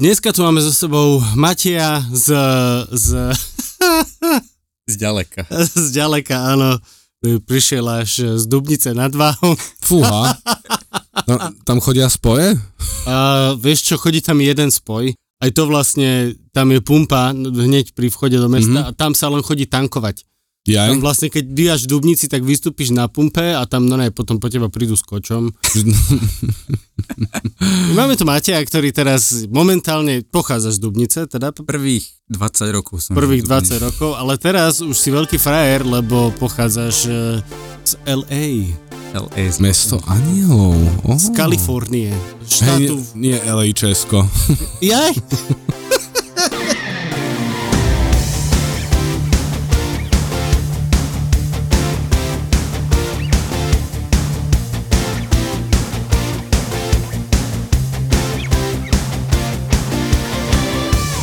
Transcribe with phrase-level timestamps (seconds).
[0.00, 2.32] Dneska tu máme so sebou Matia z...
[2.88, 3.36] z...
[4.96, 5.44] Zďaleka.
[5.76, 6.80] z ďaleka, áno.
[7.20, 9.52] Prišiel až z Dubnice nad Váhom.
[9.84, 10.40] Fúha.
[11.28, 12.56] No, tam chodia spoje?
[13.04, 15.12] A vieš čo, chodí tam jeden spoj.
[15.36, 18.96] Aj to vlastne, tam je pumpa hneď pri vchode do mesta mm-hmm.
[18.96, 20.24] a tam sa len chodí tankovať.
[20.68, 20.92] Ja?
[20.92, 24.36] Tam vlastne, keď díjaš v Dubnici, tak vystúpiš na pumpe a tam no ne, potom
[24.36, 25.48] po teba prídu s kočom.
[27.96, 33.16] Máme tu Mateja, ktorý teraz momentálne pochádza z Dubnice, teda Prvých 20 rokov som.
[33.16, 33.84] prvých žil v 20 Dubni.
[33.88, 37.40] rokov, ale teraz už si veľký frajer, lebo pochádzaš e,
[37.88, 38.76] z LA,
[39.16, 39.44] LA.
[39.64, 40.76] Mesto anielov.
[41.08, 41.16] Oh.
[41.16, 42.12] z Kalifornie,
[42.44, 43.00] štátu...
[43.16, 44.28] nie, nie LA Česko.
[44.84, 45.16] Jaj?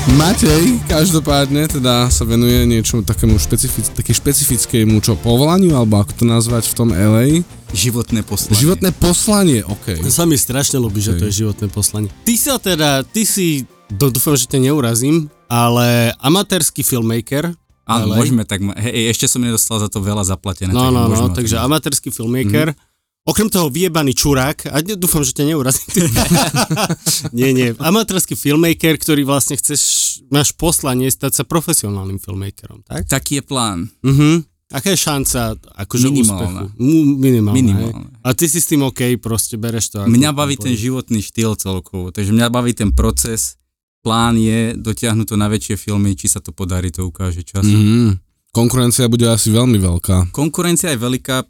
[0.10, 6.24] Matej každopádne teda sa venuje niečomu takému špecific, také špecifickému čo povolaniu, alebo ako to
[6.24, 7.44] nazvať v tom LA.
[7.70, 8.56] Životné poslanie.
[8.56, 10.00] Životné poslanie, OK.
[10.00, 12.08] To sa mi strašne ľúbi, že to je životné poslanie.
[12.24, 17.52] Ty sa teda, ty si, do- dúfam, že ťa neurazím, ale amatérsky filmmaker.
[17.84, 18.16] Áno, LA.
[18.20, 20.72] môžeme tak, hej, ešte som nedostal za to veľa zaplatené.
[20.72, 22.72] No, takže no, no, takže amatérsky filmmaker.
[23.28, 26.08] Okrem toho vyjebaný čurák, a dúfam, že ťa neurazím.
[27.38, 29.82] nie, nie, amatérsky filmmaker, ktorý vlastne chceš,
[30.32, 33.04] máš poslanie stať sa profesionálnym filmmakerom, tak?
[33.12, 33.80] Taký je plán.
[34.02, 34.48] Mhm.
[34.68, 36.68] Aká je šanca akože Minimálna.
[36.68, 36.84] úspechu?
[36.84, 37.56] Mu, minimálna.
[37.56, 38.04] Minimálna.
[38.12, 38.20] hej?
[38.20, 40.04] A ty si s tým OK, proste bereš to.
[40.04, 43.56] ako- Mňa baví ten životný štýl celkovo, takže mňa baví ten proces.
[44.04, 47.64] Plán je dotiahnuť to na väčšie filmy, či sa to podarí, to ukáže čas.
[47.64, 48.20] Mm.
[48.52, 50.36] Konkurencia bude asi veľmi veľká.
[50.36, 51.48] Konkurencia je veľká,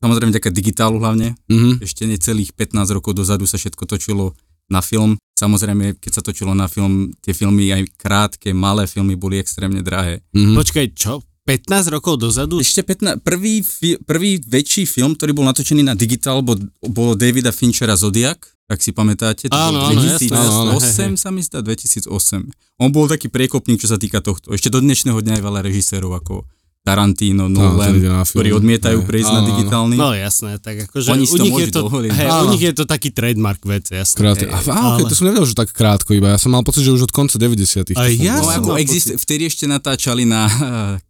[0.00, 1.36] samozrejme vďaka digitálu hlavne.
[1.48, 1.82] Mhm.
[1.82, 5.14] Ešte necelých 15 rokov dozadu sa všetko točilo na film.
[5.38, 10.24] Samozrejme, keď sa točilo na film, tie filmy aj krátke, malé filmy boli extrémne drahé.
[10.34, 10.54] Mhm.
[10.56, 11.22] Počkaj, čo?
[11.46, 12.58] 15 rokov dozadu?
[12.58, 17.54] Ešte 15, prvý, fi, prvý väčší film, ktorý bol natočený na digitál, bol, bolo Davida
[17.54, 19.46] Finchera Zodiak, ak si pamätáte.
[19.46, 21.22] To Áno, bol áno, 2008 jasné, jasné, hej, hej.
[21.22, 22.82] sa mi zdá, 2008.
[22.82, 24.50] On bol taký priekopník, čo sa týka tohto.
[24.50, 26.42] Ešte do dnešného dňa je veľa režisérov ako
[26.86, 28.14] Tarantino, Nolan, film.
[28.22, 29.96] ktorí odmietajú Hej, prejsť áno, na digitálny.
[29.98, 32.10] No jasné, tak akože Oni u nich je to, dovoliť.
[32.14, 34.14] hej, u nich je to taký trademark vec, jasné.
[34.14, 36.30] Krát, Hej, a, a, okay, ale- to som nevedel, že tak krátko iba.
[36.30, 39.50] Ja som mal pocit, že už od konca 90 Aj ja No ako exist, vtedy
[39.50, 40.54] ešte natáčali na uh,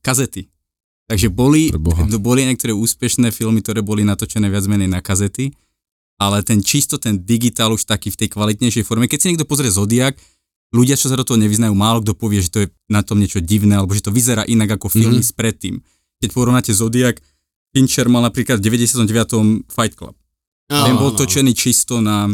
[0.00, 0.48] kazety.
[1.12, 1.68] Takže boli,
[2.18, 5.52] boli niektoré úspešné filmy, ktoré boli natočené viac menej na kazety,
[6.16, 9.06] ale ten čisto ten digitál už taký v tej kvalitnejšej forme.
[9.06, 10.16] Keď si niekto pozrie Zodiak,
[10.70, 13.38] ľudia, čo sa do toho nevyznajú, málo kto povie, že to je na tom niečo
[13.38, 15.26] divné, alebo že to vyzerá inak ako filmy Mhm.
[15.26, 15.38] mm-hmm.
[15.38, 15.74] predtým.
[16.18, 17.20] Keď porovnáte Zodiak,
[17.70, 19.68] Fincher mal napríklad v 99.
[19.68, 20.16] Fight Club.
[20.66, 22.26] Áno, Ten bol točený čisto na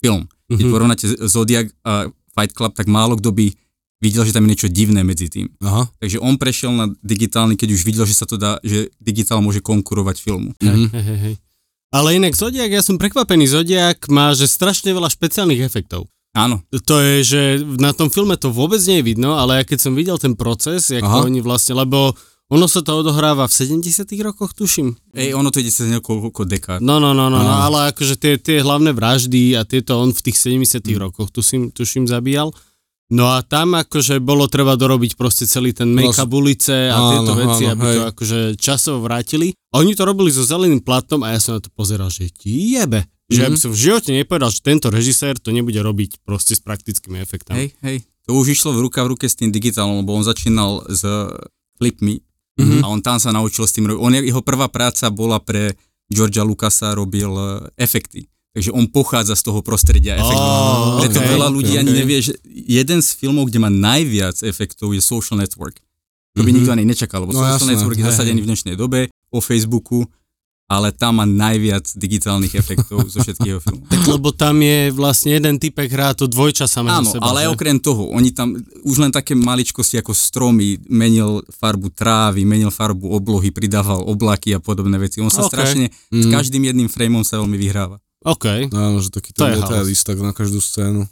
[0.00, 0.24] film.
[0.48, 0.72] Keď Mhm.
[0.72, 3.52] porovnáte Zodiak a Fight Club, tak málo kto by
[4.00, 5.48] videl, že tam je niečo divné medzi tým.
[5.62, 5.88] Aha.
[5.96, 9.60] Takže on prešiel na digitálny, keď už videl, že sa to dá, že digitál môže
[9.60, 10.52] konkurovať filmu.
[10.58, 10.86] Mhm.
[10.90, 11.34] Hej, hej, hej.
[11.88, 16.10] Ale inak Zodiak, ja som prekvapený, Zodiak má že strašne veľa špeciálnych efektov.
[16.34, 17.40] Áno, To je, že
[17.78, 20.90] na tom filme to vôbec nie je vidno, ale ja keď som videl ten proces,
[20.90, 22.10] ako oni vlastne, lebo
[22.52, 24.92] ono sa to odohráva v 70 rokoch, tuším.
[25.16, 26.84] Ej, ono to ide cez niekoľko dekád.
[26.84, 30.20] No, no, no, no, no ale akože tie, tie hlavné vraždy a tieto on v
[30.20, 32.52] tých 70 rokoch, tuším, tuším, zabíjal.
[33.12, 37.32] No a tam akože bolo treba dorobiť proste celý ten make-up ulice a Áno, tieto
[37.36, 38.10] veci, áno, aby to hej.
[38.12, 39.52] akože časovo vrátili.
[39.76, 43.04] A oni to robili so zeleným platnom a ja som na to pozeral, že jebe.
[43.26, 46.60] Že ja by som v živote nepovedal, že tento režisér to nebude robiť proste s
[46.60, 47.56] praktickými efektami.
[47.58, 47.98] Hej, hej.
[48.24, 51.04] To už išlo v ruka v ruke s tým digitálom, lebo on začínal s
[51.74, 52.20] klipmi
[52.54, 52.80] Mhm.
[52.80, 53.98] a on tam sa naučil s tým robiť.
[53.98, 55.74] On, jeho prvá práca bola pre
[56.06, 57.44] Georgia Lucasa, robil e,
[57.76, 58.30] efekty.
[58.52, 60.54] Takže on pochádza z toho prostredia efektov.
[61.02, 64.94] Preto okej, veľa ľudí okej, ani nevie, že jeden z filmov, kde má najviac efektov
[64.94, 65.82] je Social Network.
[66.32, 66.56] To by Mhm.
[66.56, 70.06] nikto ani nečakal, lebo No Social jasné, Network je zasadený v dnešnej dobe o Facebooku,
[70.64, 73.84] ale tam má najviac digitálnych efektov zo všetkých jeho filmov.
[73.92, 77.24] Tak lebo tam je vlastne jeden typek hrá to dvojčasa medzi Áno, seba.
[77.26, 77.52] ale že?
[77.52, 83.06] okrem toho, oni tam už len také maličkosti ako stromy, menil farbu trávy, menil farbu
[83.06, 85.20] oblohy, pridával oblaky a podobné veci.
[85.20, 85.52] On sa Ok.
[85.52, 86.32] strašne, s Mhm.
[86.32, 88.00] každým jedným frameom sa veľmi vyhráva.
[88.24, 88.72] OK.
[88.72, 91.04] Áno, že taký To ten je detailist tak na každú scénu.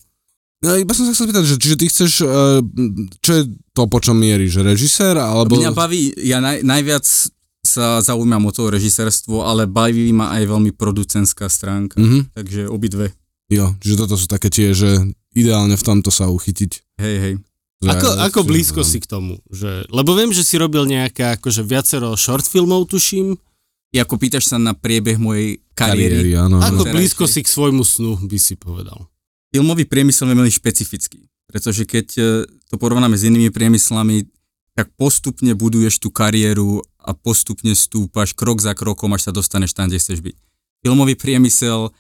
[0.61, 2.63] No iba som sa chcel spýtať, že čiže ty chceš, uh,
[3.19, 3.43] čo je
[3.73, 5.59] to, po čom mieríš, že režisér, alebo...
[5.59, 7.03] Mňa baví, ja naj, najviac
[7.63, 11.97] sa zaujímam o to režisérstvo, ale baví ma aj veľmi producentská stránka.
[11.97, 13.15] Mhm, Takže obidve.
[13.49, 14.99] jo, čiže toto sú také tie, že
[15.33, 16.99] ideálne v tomto sa uchytiť.
[16.99, 17.35] Hej, hej.
[17.81, 19.39] Že Ako, ja- ako že- blízko si k tomu?
[19.49, 23.35] Že, lebo viem, že si robil nejaké akože viacero short filmov, tuším.
[23.93, 26.57] Ako pýtaš sa na priebeh mojej kariéry, Kariéry, áno.
[26.59, 26.81] áno.
[26.81, 29.07] Ako blízko si k svojmu snu, by si povedal.
[29.51, 31.29] filmový priemysel je veľmi špecifický.
[31.45, 32.23] pretože keď e,
[32.73, 34.25] to porovnáme s inými priemyslami,
[34.73, 39.91] tak postupne buduješ tú kariéru a postupne stúpaš krok za krokom, až sa dostaneš tam,
[39.91, 40.37] kde chceš byť.
[40.83, 41.91] Filmový priemysel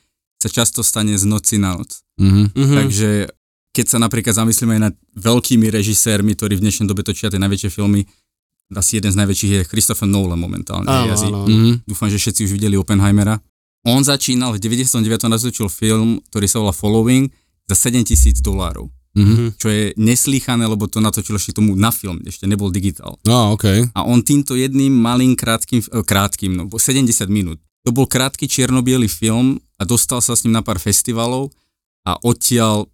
[0.42, 2.02] sa často stane z noci na noc.
[2.18, 2.54] Mhm.
[2.54, 2.74] Mhm.
[2.78, 3.10] Takže
[3.72, 7.70] keď sa napríklad zamyslíme aj nad veľkými režisérmi, ktorí v dnešnej dobe točia tie najväčšie
[7.72, 8.04] filmy,
[8.72, 10.88] asi jeden z najväčších je Christopher Nolan momentálne.
[10.88, 11.44] Áno, áno.
[11.44, 11.84] Mhm.
[11.84, 13.40] Dúfam, že všetci už videli Oppenheimera.
[13.82, 15.26] On začínal v 99.
[15.26, 17.26] natočil film, ktorý sa volá Following
[17.66, 18.86] za 7000 dolárov.
[19.12, 19.60] Mhm.
[19.60, 23.20] Čo je neslýchané, lebo to natočil ešte tomu na film, ešte nebol digitál.
[23.28, 23.92] No, okej.
[23.92, 27.60] A on týmto jedným malým krátkým, eh, krátkým, no 70 minút.
[27.84, 28.80] To bol krátky čierno
[29.10, 31.50] film a dostal sa s ním na pár festivalov
[32.08, 32.88] a odtiaľ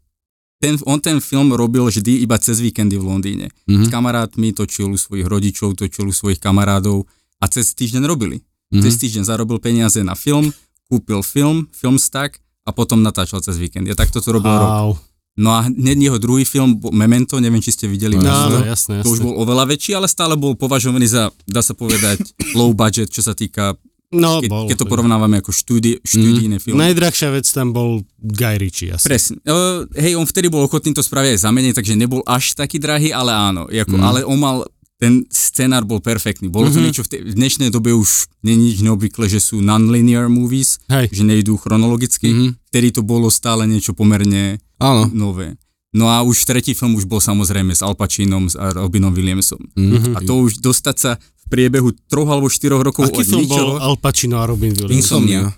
[0.58, 3.46] ten, on ten film robil vždy iba cez víkendy v Londýne.
[3.68, 3.90] S Mhm.
[3.94, 7.06] kamarátmi točil u svojich rodičov, točil u svojich kamarádov
[7.38, 8.42] a cez týždeň robili.
[8.74, 8.82] Mhm.
[8.82, 10.50] Cez týždeň zarobil peniaze na film,
[10.90, 13.86] kúpil film, filmstack a potom natáčal cez víkend.
[13.86, 14.98] Ja takto to robil rok.
[15.38, 18.14] No a hneď jeho druhý film, Memento, neviem, či ste videli.
[18.14, 19.24] No, No, áno, jasné, To už jasné.
[19.24, 22.18] bol oveľa väčší, ale stále bol považovaný za, dá sa povedať,
[22.58, 24.64] low budget, čo sa týka, No, keď, bol.
[24.66, 26.80] keď to porovnávame ako štúdi, štúdijné filmy.
[26.82, 29.04] Najdrahšia vec tam bol Guy Ritchie asi.
[29.04, 29.36] Presne.
[29.42, 32.76] Uh, hej, on vtedy bol ochotný to spraviť aj za menej, takže nebol až taký
[32.76, 33.68] drahý, ale áno.
[33.68, 34.02] Jako, Mm.
[34.02, 34.56] Ale on mal,
[34.98, 36.46] ten scenár bol perfektný.
[36.46, 36.84] Bolo to Mhm.
[36.84, 38.10] niečo, v, tej, v dnešnej dobe už
[38.40, 41.10] je nič neobvykle, že sú non-linear movies, Hej.
[41.10, 42.28] že nejdú chronologicky.
[42.28, 42.48] Mhm.
[42.66, 45.06] Vtedy to bolo stále niečo pomerne Áno.
[45.08, 45.54] nové.
[45.88, 49.62] No a už tretí film už bol samozrejme s Al Pacinom a Robinom Williamsom.
[49.72, 50.14] Mhm.
[50.14, 53.70] A to už dostať sa v priebehu troch alebo štyroch rokov Aký od film ničoho.
[53.70, 54.92] bol Al Pacino a Robin Williams?
[54.94, 55.54] Insomnia.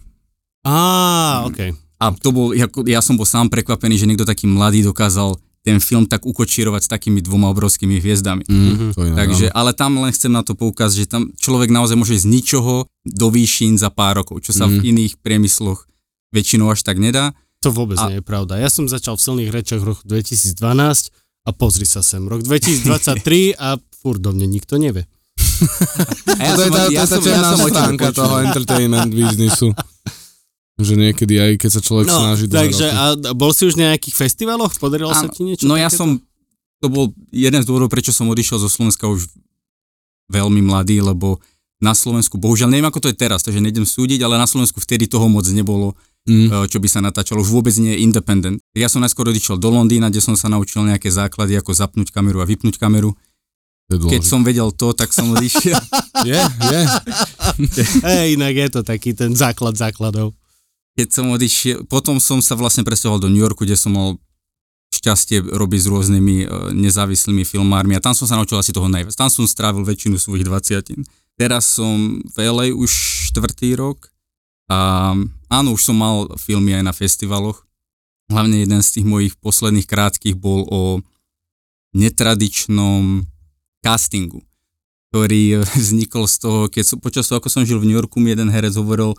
[0.61, 0.77] Á,
[1.47, 1.73] okej.
[1.97, 5.77] A to bol, ako- ja som bol sám prekvapený, že niekto taký mladý dokázal ten
[5.77, 8.45] film tak ukočírovať s takými dvoma obrovskými hviezdami.
[8.45, 8.87] Mhm.
[8.93, 12.17] To je, Takže, ale tam len chcem na to poukázať, že tam človek naozaj môže
[12.17, 14.73] z ničoho do výšin za pár rokov, čo sa Mhm.
[14.73, 15.85] v iných priemysloch
[16.31, 17.37] väčšinou až tak nedá.
[17.61, 18.57] To vôbec A- nie je pravda.
[18.57, 21.13] Ja som začal v silných rečiach v roku 2012
[21.43, 22.23] a pozri sa sem.
[22.23, 25.05] Rok 2023 a furt do mne nikto nevie.
[26.41, 28.17] A to je tá, ja tá, tá som- ja temná som o tebe stránka počul.
[28.17, 29.69] toho entertainment biznisu.
[30.81, 32.97] Že niekedy aj keď sa človek No, snaží takže roky.
[32.97, 34.73] a bol si už na nejakých festivaloch?
[34.75, 35.33] Podarilo sa Áno.
[35.33, 35.69] ti niečo?
[35.69, 35.99] No ja takéto?
[35.99, 36.09] som,
[36.79, 39.29] to bol jeden z dôvodov, prečo som odišiel zo Slovenska už
[40.29, 41.39] veľmi mladý, lebo
[41.79, 45.05] na Slovensku, bohužiaľ neviem ako to je teraz, takže nejdem súdiť, ale na Slovensku vtedy
[45.05, 46.53] toho moc nebolo, Mm.
[46.53, 48.61] e, čo by sa natáčalo, už vôbec nie je independent.
[48.77, 52.41] Ja som najskôr odišiel do Londýna, kde som sa naučil nejaké základy, ako zapnúť kameru
[52.41, 53.17] a vypnúť kameru.
[53.89, 55.81] Keď som vedel to, tak som odišiel.
[56.29, 56.81] Je, je.
[58.05, 60.37] Hej, inak je to taký ten základ základov.
[61.01, 64.21] Keď som odišiel, potom som sa vlastne presťahoval do New Yorku, kde som mal
[64.93, 69.17] šťastie robiť s rôznymi e, nezávislými filmármi a tam som sa naučil asi toho najviac.
[69.17, 71.09] Tam som strávil väčšinu svojich 20.
[71.41, 72.93] Teraz som v LA už
[73.33, 74.13] štvrtý rok
[74.69, 75.17] a
[75.49, 77.65] áno, už som mal filmy aj na festivaloch.
[78.29, 80.83] Hlavne jeden z tých mojich posledných krátkých bol o
[81.97, 83.25] netradičnom
[83.81, 84.45] castingu,
[85.09, 88.37] ktorý vznikol z toho, keď som, počas toho, ako som žil v New Yorku, mi
[88.37, 89.17] jeden herec hovoril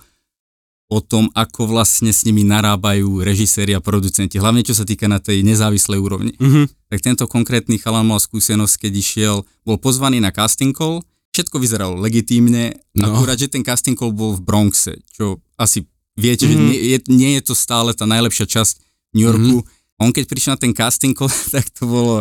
[0.92, 5.24] o tom, ako vlastne s nimi narábajú režiséri a producenti, hlavne čo sa týka na
[5.24, 6.36] tej nezávislej úrovni.
[6.36, 6.68] Mhm.
[6.92, 11.00] Tak tento konkrétny chalan mal skúsenosť, keď išiel, bol pozvaný na casting call,
[11.32, 13.08] všetko vyzeralo legitímne, No.
[13.16, 15.88] akurát, že ten casting call bol v Bronxe, čo asi
[16.20, 16.52] viete, Mhm.
[16.52, 18.84] že nie je, nie je to stále tá najlepšia časť
[19.16, 19.64] New Yorku.
[19.96, 22.16] On keď prišiel na ten casting call, tak to bolo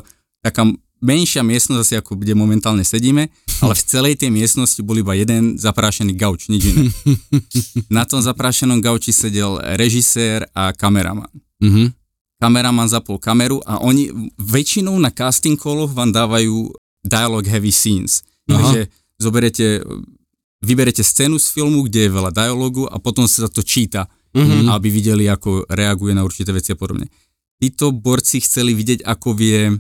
[0.46, 0.62] taká
[1.00, 3.28] menšia miestnosť, asi ako kde momentálne sedíme,
[3.64, 6.88] ale v celej tej miestnosti bol iba jeden zaprášený gauč, nič iné.
[7.96, 11.28] Na tom zaprášenom gauči sedel režisér a kameraman.
[11.60, 11.96] Mhm.
[12.40, 14.08] Kameraman zapol kameru a oni
[14.40, 16.72] väčšinou na casting calloch vám dávajú
[17.04, 18.24] dialogue heavy scenes.
[18.48, 18.56] Aha.
[18.56, 18.80] Takže
[19.20, 19.84] zoberete,
[20.64, 24.70] vyberete scénu z filmu, kde je veľa dialogu a potom sa to číta, Mhm.
[24.72, 27.10] aby videli, ako reaguje na určité veci a podobne.
[27.60, 29.74] Títo borci chceli vidieť, ako vie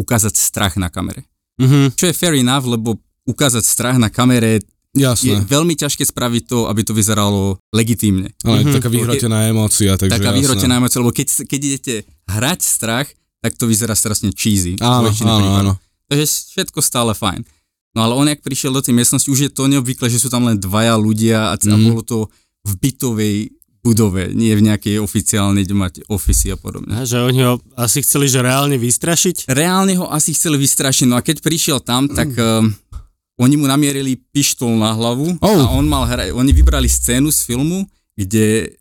[0.00, 1.28] ukázať strach na kamere.
[1.56, 1.92] Mhm.
[1.92, 4.64] Čo je fair enough, lebo ukázať strach na kamere je
[4.96, 5.44] Jasné.
[5.46, 8.32] veľmi ťažké spraviť to, aby to vyzeralo legitímne.
[8.42, 8.72] Ale Mhm.
[8.72, 10.38] taká vyhrotená emócia, takže Taká jasné.
[10.40, 11.94] vyhrotená emócia, lebo keď, keď idete
[12.26, 13.06] hrať strach,
[13.38, 14.74] tak to vyzerá strašne cheesy.
[14.78, 15.72] Áno, áno, áno.
[16.06, 17.44] Takže všetko stále fajn.
[17.90, 20.44] No ale on, jak prišiel do tej miestnosti, už je to neobvykle, že sú tam
[20.44, 21.84] len dvaja ľudia a, a Mhm.
[21.86, 22.18] bolo to
[22.62, 23.36] v bytovej
[23.80, 26.92] budove, nie v nejakej oficiálnej, kde máte ofisy a podobne.
[26.92, 29.48] A že oni ho asi chceli, že reálne vystrašiť?
[29.48, 32.68] Reálne ho asi chceli vystrašiť, no a keď prišiel tam, tak um,
[33.40, 35.60] oni mu namierili pištol na hlavu Oh.
[35.64, 38.76] a on mal hrať, oni vybrali scénu z filmu, kde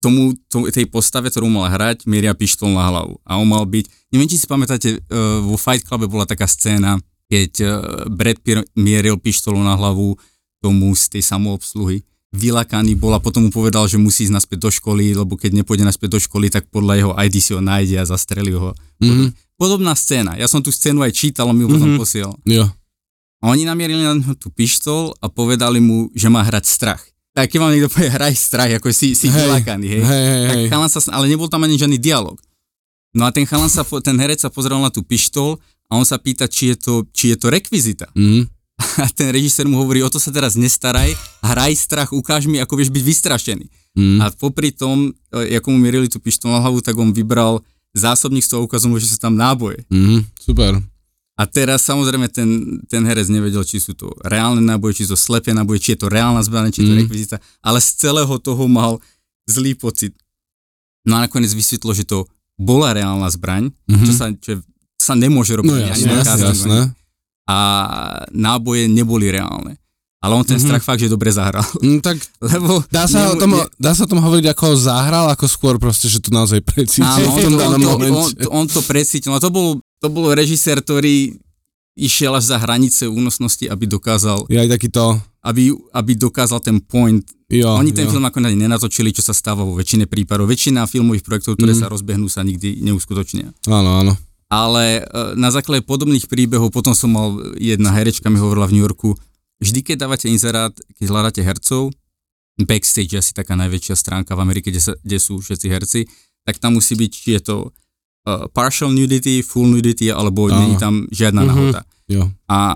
[0.00, 3.20] tomu, to, tej postave, ktorú mal hrať, mieria pištol na hlavu.
[3.26, 6.96] A on mal byť, neviem, či si pamätáte, uh, vo Fight Clube bola taká scéna,
[7.28, 7.70] keď uh,
[8.08, 10.16] Brad Pitt mieril pištolu na hlavu
[10.64, 12.00] tomu z tej samoobsluhy.
[12.28, 15.82] Vylakaný bol a potom mu povedal, že musí ísť naspäť do školy, lebo keď nepôjde
[15.82, 18.76] naspäť do školy, tak podľa jeho ID si ho nájde a zastrelí ho.
[19.00, 19.32] Mhm.
[19.56, 20.36] Podobná scéna.
[20.36, 21.98] Ja som tú scénu aj čítal, mi ju potom Mhm.
[21.98, 22.36] posielal.
[22.44, 22.68] Jo.
[23.38, 27.02] A oni namierili na neho tú pištol a povedali mu, že má hrať strach.
[27.32, 30.02] Tak keď vám niekto povie, hraj strach, ako si, si Hej, vylakaný, hej.
[30.02, 30.66] Hej, hej, Tak hej.
[30.68, 32.34] chalan sa, ale nebol tam ani žiadny dialog.
[33.14, 35.56] No a ten chalan sa, ten herec sa pozrel na tú pištol
[35.86, 38.10] a on sa pýta, či je to, či je to rekvizita.
[38.12, 38.57] Mhm.
[38.78, 41.10] A ten režisér mu hovorí, o to sa teraz nestaraj,
[41.42, 43.66] hraj strach, ukáž mi, ako vieš byť vystrašený.
[43.98, 44.18] Mhm.
[44.22, 47.60] A popri tom, e, ako mu mierili tú pištol na hlavu, tak on vybral
[47.92, 49.82] zásobník z toho ukazom, že sú tam náboje.
[49.90, 50.24] Mhm.
[50.38, 50.78] Super.
[51.38, 52.50] A teraz samozrejme ten,
[52.90, 56.02] ten herec nevedel, či sú to reálne náboje, či sú to slepé náboje, či je
[56.02, 57.00] to reálna zbraň, či je to Mm.
[57.06, 58.98] rekvizita, ale z celého toho mal
[59.46, 60.18] zlý pocit.
[61.06, 62.26] No a nakoniec vysvetlo, že to
[62.58, 64.02] bola reálna zbraň, Mhm.
[64.02, 64.52] čo, sa, čo
[64.98, 66.78] sa nemôže robiť No jasné, jasné, jasné.
[67.48, 67.56] A
[68.28, 69.80] náboje neboli reálne.
[70.18, 70.64] Ale on ten Mhm.
[70.66, 71.62] strach fakt, že dobre zahral.
[71.78, 72.18] Mm, tak
[72.52, 75.46] Lebo dá sa, o nemu- tom, ne- dá sa o tom hovoriť ako zahral, ako
[75.46, 78.80] skôr proste, že to naozaj precítil Áno, on, to, on, to, on, to, on to
[78.82, 79.30] precítil.
[79.30, 81.38] No to bol, to bol režisér, ktorý
[81.94, 87.22] išiel až za hranice únosnosti, aby dokázal, Je aj takýto, aby, aby dokázal ten point.
[87.48, 88.12] jo, Oni ten jo.
[88.12, 90.46] film ako nenatočili, čo sa stáva vo väčšine prípadov.
[90.46, 91.80] Väčšina filmových projektov, ktoré Mhm.
[91.80, 93.54] sa rozbehnú, sa nikdy neuskutočnia.
[93.66, 94.12] Áno, áno.
[94.48, 95.02] Ale e,
[95.36, 99.12] na základe podobných príbehov, potom som mal, jedna herečka mi hovorila v New Yorku,
[99.60, 101.92] vždy keď dávate inzerát, keď hľadáte hercov,
[102.58, 106.00] backstage asi taká najväčšia stránka v Amerike, kde, sa, kde sú všetci herci,
[106.42, 110.58] tak tam musí byť, či je to uh, partial nudity, full nudity, alebo Áno.
[110.58, 111.48] není tam žiadna Mhm.
[111.48, 111.80] nahota.
[112.08, 112.26] Jo.
[112.48, 112.72] A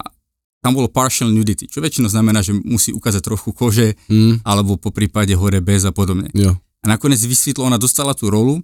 [0.60, 4.92] tam bolo partial nudity, čo väčšinou znamená, že musí ukázať trochu kože, Mm, alebo po
[4.92, 6.30] prípade hore bez a podobne.
[6.30, 6.54] jo.
[6.82, 8.62] A nakoniec vysvetlo, ona dostala tú rolu,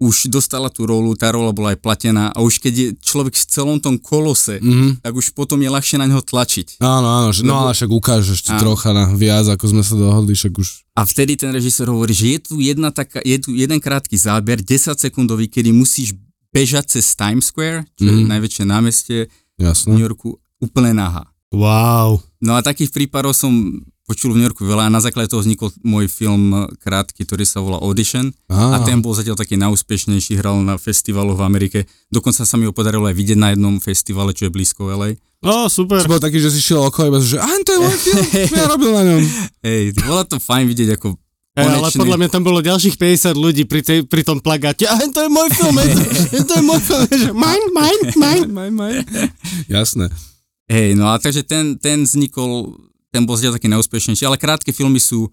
[0.00, 3.44] už dostala tú rolu, tá rola bola aj platená a už keď je človek v
[3.46, 5.04] celom tom kolose, Mhm.
[5.04, 6.80] tak už potom je ľahšie na neho tlačiť.
[6.80, 10.32] Áno, áno, že, no ale však ukážeš ti trocha na viac, ako sme sa dohodli,
[10.32, 10.68] však už...
[10.96, 14.58] A vtedy ten režisér hovorí, že je tu, jedna taká, je tu jeden krátky záber,
[14.58, 16.16] 10 sekundový, kedy musíš
[16.48, 18.26] bežať cez Times Square, čo je Mhm.
[18.26, 19.18] najväčšie námestie
[19.54, 19.92] v Jasné.
[19.92, 21.28] New Yorku, úplne nahá.
[21.52, 22.24] Wow.
[22.40, 23.52] No a takých prípadov som
[24.10, 27.46] počul v New Yorku veľa a na základe toho vznikol môj film eh, krátky, ktorý
[27.46, 31.78] sa volá Audition Á, a ten bol zatiaľ taký najúspešnejší, hral na festivaloch v Amerike.
[32.10, 35.14] Dokonca sa mi ho podarilo aj vidieť na jednom festivale, čo je blízko LA.
[35.46, 36.02] Ó, super.
[36.02, 38.56] si bol taký, že si šiel okolo iba, že a to je môj film, čo
[38.58, 39.22] ja robil na ňom.
[39.62, 41.16] Hej, bolo to fajn vidieť ako
[41.58, 44.86] Hej, ale podľa mňa tam bolo ďalších 50 ľudí pri, tej, pri tom plagáte.
[44.86, 45.90] A to je môj film, hej,
[46.30, 47.02] to, to je môj film.
[47.10, 48.46] Že Mine, mine, mine.
[48.56, 48.94] Maj, maj.
[49.66, 50.14] Jasné.
[50.70, 52.78] Hej, no a takže ten, ten vznikol,
[53.10, 55.30] ten bol zatiaľ taký najúspešnejší, ale krátke filmy sú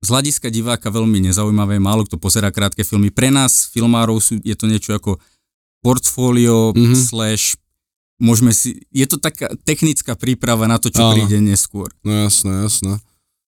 [0.00, 3.12] z hľadiska diváka veľmi nezaujímavé, málo kto pozerá krátke filmy.
[3.12, 5.20] Pre nás, filmárov, sú, je to niečo ako
[5.84, 6.80] portfólio Mhm.
[6.80, 6.96] mm-hmm.
[6.96, 7.44] slash
[8.20, 11.16] môžeme si, je to taká technická príprava na to, čo Áno.
[11.16, 11.88] príde neskôr.
[12.04, 13.00] No jasné, jasné.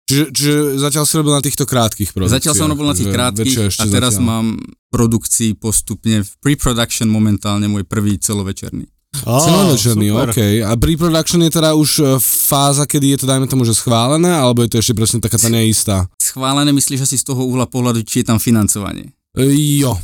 [0.09, 2.37] Čiže, čiže zatiaľ si robil na týchto krátkých produkciách.
[2.41, 4.25] Zatiaľ som robil na tých väčšie a teraz zatiaľ.
[4.25, 4.47] mám
[4.89, 8.89] produkcii postupne v pre-production momentálne môj prvý celovečerný.
[9.17, 10.29] Celovečerný, super.
[10.31, 10.41] OK.
[10.65, 14.65] A pre-production je teda už e, fáza, kedy je to, dajme tomu, že schválené, alebo
[14.65, 16.07] je to ešte presne taká tá neistá?
[16.21, 19.17] Schválené myslíš asi z toho uhla pohľadu, či je tam financovanie.
[19.37, 19.49] E,
[19.81, 19.97] jo.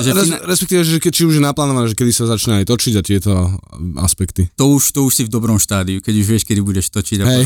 [0.00, 2.68] Že res, fina- respektíve, že ke- či už je naplánované, že kedy sa začne aj
[2.68, 3.32] točiť a tieto
[4.00, 4.48] aspekty.
[4.56, 7.18] To už, to už si v dobrom štádiu, keď už vieš, kedy budeš točiť.
[7.20, 7.44] A Hej.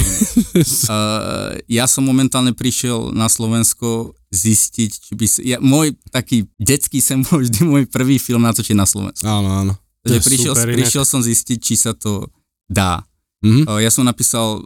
[0.89, 6.99] Uh, ja som momentálne prišiel na Slovensko zistiť, či by sa, ja, môj taký detský
[6.99, 9.23] sen bol vždy môj prvý film natočiť na Slovensku.
[9.23, 9.75] áno, áno.
[10.05, 10.79] Je prišiel, super inak.
[10.85, 12.29] prišiel som zistiť, či sa to
[12.69, 13.05] dá.
[13.41, 13.69] Mhm.
[13.69, 14.65] Uh, ja som napísal,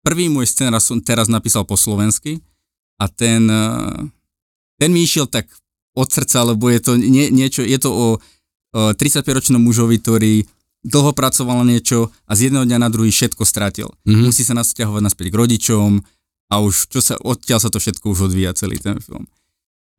[0.00, 2.40] prvý môj scenár som teraz napísal po slovensky
[2.96, 4.00] a ten, uh,
[4.80, 5.48] ten mi išiel tak
[5.92, 10.34] od srdca, lebo je to nie, niečo, je to o uh, 35-ročnom mužovi, ktorý
[10.80, 13.92] dlho pracoval na niečo a z jedného dňa na druhý všetko stratil.
[14.08, 14.32] Mhm.
[14.32, 16.00] Musí sa nasťahovať naspäť k rodičom
[16.50, 19.28] a už čo sa, odtiaľ sa to všetko už odvíja celý ten film.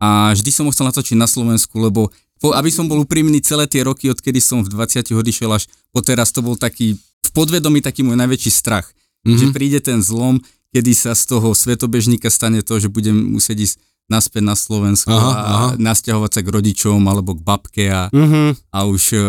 [0.01, 2.09] A vždy som ho chcel natočiť na Slovensku, lebo
[2.41, 6.01] po, aby som bol úprimný celé tie roky, odkedy som v 20 odišiel až po
[6.01, 8.89] teraz, to bol taký, v podvedomí taký môj najväčší strach,
[9.21, 9.37] Mhm.
[9.37, 10.41] že príde ten zlom,
[10.73, 13.75] kedy sa z toho svetobežníka stane to, že budem musieť ísť
[14.09, 15.67] naspäť na Slovensko Aha, a aha.
[15.77, 18.73] nasťahovať sa k rodičom alebo k babke a, Mhm.
[18.73, 19.21] a už e,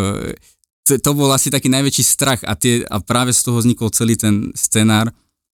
[0.99, 4.51] to, bol asi taký najväčší strach a, tie, a práve z toho vznikol celý ten
[4.57, 5.13] scenár.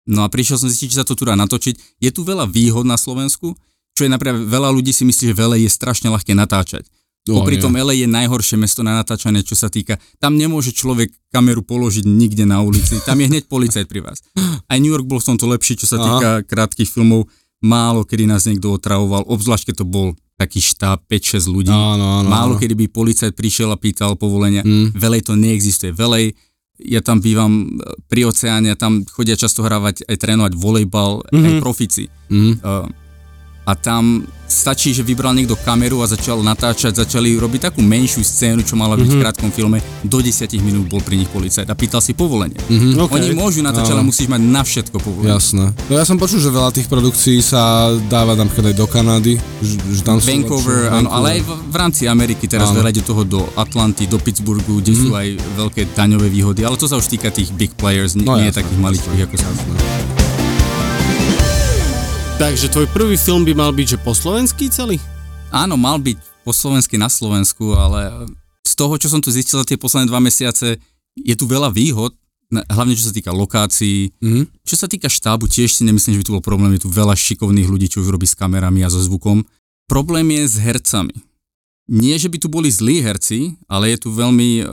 [0.09, 2.03] No a prišiel som zistiť, či sa to tu dá natočiť.
[2.03, 3.55] Je tu veľa výhod na Slovensku,
[3.93, 6.89] čo je napríklad veľa ľudí si myslí, že veľa je strašne ľahké natáčať.
[7.31, 7.63] O, Popri nie.
[7.63, 9.95] tom LA je najhoršie mesto na natáčanie, čo sa týka.
[10.19, 12.99] Tam nemôže človek kameru položiť nikde na ulici.
[13.07, 14.27] Tam je hneď policajt pri vás.
[14.67, 16.05] Aj New York bol v tomto lepší, čo sa Aha.
[16.05, 17.31] týka krátkých filmov.
[17.63, 21.71] Málo kedy nás niekto otravoval, obzvlášť keď to bol taký štáb 5-6 ľudí.
[21.71, 22.27] Áno, áno.
[22.27, 22.61] Málo áno.
[22.61, 24.67] kedy by policajt prišiel a pýtal povolenia.
[24.67, 24.91] Mm.
[24.99, 25.95] Velej to neexistuje.
[25.95, 26.35] Velej
[26.83, 27.79] ja tam bývam
[28.11, 31.47] pri oceáne tam chodia často hrávať aj trénovať volejbal, mm-hmm.
[31.47, 32.05] aj profici.
[32.27, 32.53] Mhm.
[32.59, 32.91] Uh,
[33.63, 38.61] a tam stačí, že vybral niekto kameru a začal natáčať, začali robiť takú menšiu scénu,
[38.61, 39.17] čo mala byť mm-hmm.
[39.17, 39.79] v krátkom filme.
[40.05, 42.61] Do 10 minút bol pri nich policajt a pýtal si povolenie.
[42.69, 43.01] Mhm.
[43.09, 43.25] Okay.
[43.25, 45.33] Oni môžu natáčať, ale musíš mať na všetko povolenie.
[45.33, 45.73] Jasné.
[45.89, 49.75] No ja som počul, že veľa tých produkcií sa dáva napríklad aj do Kanady, že,
[49.89, 52.85] že tam sú Vancouver, lepšie- áno, ale aj v, v rámci Ameriky teraz Áno.
[52.85, 56.85] veľa ide toho do Atlanty, do Pittsburghu, kde sú aj veľké daňové výhody, ale to
[56.85, 60.22] sa už týka tých big players, No no, nie jasné, takých maličkých ako sa.
[62.43, 64.99] Takže tvoj prvý film by mal byť, že po slovenský celý?
[65.55, 68.27] Áno, mal byť po slovensky na Slovensku, ale
[68.67, 70.75] z toho, čo som tu zistil za tie posledné dva mesiace,
[71.15, 72.11] je tu veľa výhod,
[72.51, 74.11] hlavne čo sa týka lokácií.
[74.19, 74.59] Mhm.
[74.67, 77.15] Čo sa týka štábu, tiež si nemyslím, že by tu bol problém, je tu veľa
[77.15, 79.47] šikovných ľudí, čo už robí s kamerami a so zvukom.
[79.87, 81.15] Problém je s hercami.
[81.87, 84.65] Nie, že by tu boli zlí herci, ale je tu veľmi e,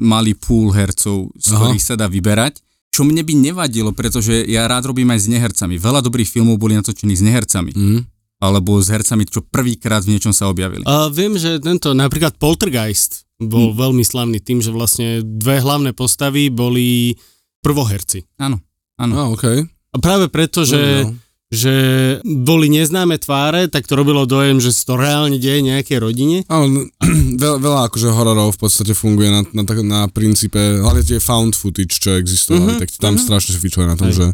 [0.00, 1.68] malý pool hercov, z Aha.
[1.68, 2.64] ktorých sa dá vyberať.
[2.96, 5.76] Čo mne by nevadilo, pretože ja rád robím aj s nehercami.
[5.76, 7.76] Veľa dobrých filmov boli natočení s nehercami.
[7.76, 7.98] Mhm.
[8.40, 10.84] Alebo s hercami, čo prvýkrát v niečom sa objavili.
[10.88, 13.80] A viem, že tento, napríklad Poltergeist bol hmm.
[13.80, 17.16] veľmi slavný tým, že vlastne dve hlavné postavy boli
[17.64, 18.24] prvoherci.
[18.40, 18.60] Áno,
[19.00, 19.12] áno.
[19.12, 19.64] No, okej.
[19.92, 21.16] A práve preto, že, No,
[21.56, 21.74] že
[22.22, 26.44] boli neznáme tváre, tak to robilo dojem, že sa to reálne deje nejakej rodine.
[26.46, 26.84] Áno,
[27.42, 31.96] veľa, veľa akože hororov v podstate funguje na, na, na princípe, hlavne tie found footage,
[31.96, 33.22] čo existovali, Mhm, tak tam mhm.
[33.24, 34.16] strašne fičuje na tom, Hej.
[34.20, 34.26] že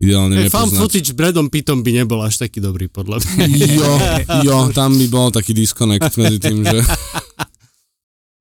[0.00, 0.80] ideálne Hey, nepoznať.
[0.80, 3.44] footage Bradom Pittom by nebol až taký dobrý, podľa mňa.
[3.78, 3.92] Jo,
[4.42, 6.80] jo, tam by bol taký disconnect medzi tým, že...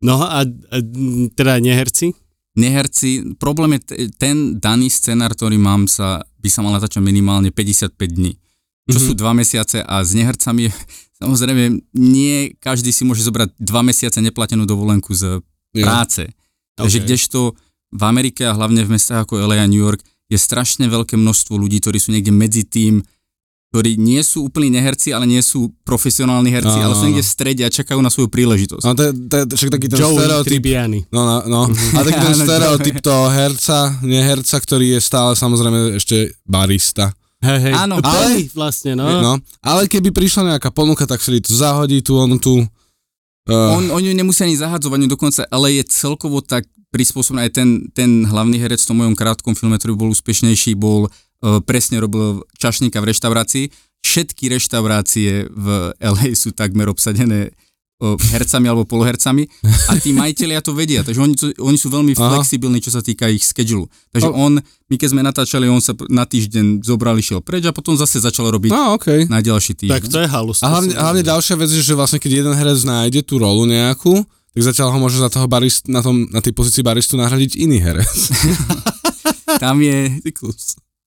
[0.03, 0.77] No a, a
[1.31, 2.11] teda neherci?
[2.53, 7.97] Neherci, problém je ten daný scenár, ktorý mám, sa, by sa mal natáčať minimálne 55
[8.13, 8.37] dní.
[8.85, 9.05] Čo Mhm.
[9.09, 10.69] sú dva mesiace a s nehercami,
[11.21, 15.41] samozrejme, nie každý si môže zobrať dva mesiace neplatenú dovolenku z
[15.73, 16.29] práce.
[16.77, 17.03] Takže Ok.
[17.05, 17.39] kdežto
[17.93, 21.57] v Amerike a hlavne v mestách ako LA a New York je strašne veľké množstvo
[21.57, 23.01] ľudí, ktorí sú niekde medzi tým,
[23.73, 27.31] ktorí nie sú úplní neherci, ale nie sú profesionálni herci, Áno, ale sú niekde v
[27.33, 28.85] strede a čakajú na svoju príležitosť.
[28.85, 30.99] No to je, to je však taký ten Joey stereotyp, Tribbiani.
[31.09, 31.61] No, no, no.
[31.97, 37.17] A taký ten stereotyp toho herca, neherca, ktorý je stále samozrejme ešte barista.
[37.41, 37.73] Hej, hej.
[37.73, 39.09] Áno, ale vlastne, no.
[39.09, 39.33] No,
[39.65, 42.61] ale keby prišla nejaká ponuka, tak vtedy to zahodí tu, onu tu.
[43.49, 47.51] Uh, On, oni ju nemusia ani zahadzovať, oni dokonca, ale je celkovo tak prispôsobený aj
[47.57, 51.22] ten, ten hlavný herec v tom mojom krátkom filme, ktorý bol úspešnejší, bol uh,
[51.67, 53.65] presne robil čašníka v reštaurácii.
[54.03, 57.55] Všetky reštaurácie v LA sú takmer obsadené
[58.03, 59.47] hercami alebo polohercami
[59.87, 62.35] a tí majiteľia to vedia, takže oni, oni sú veľmi Aha.
[62.35, 63.87] flexibilní, čo sa týka ich schedule.
[64.11, 67.71] Takže O- on, my keď sme natáčali, on sa na týždeň zobral, išiel preč a
[67.71, 69.31] potom zase začal robiť no, okej.
[69.31, 69.95] na ďalší týždeň.
[69.95, 70.59] Tak to je halus.
[70.59, 74.19] A hlavne, hlavne ďalšia vec je, že vlastne keď jeden herec nájde tú rolu nejakú,
[74.53, 77.79] tak zatiaľ ho môže za toho barist, na, tom, na tej pozícii baristu nahradiť iný
[77.79, 78.11] herec.
[79.63, 80.19] Tam je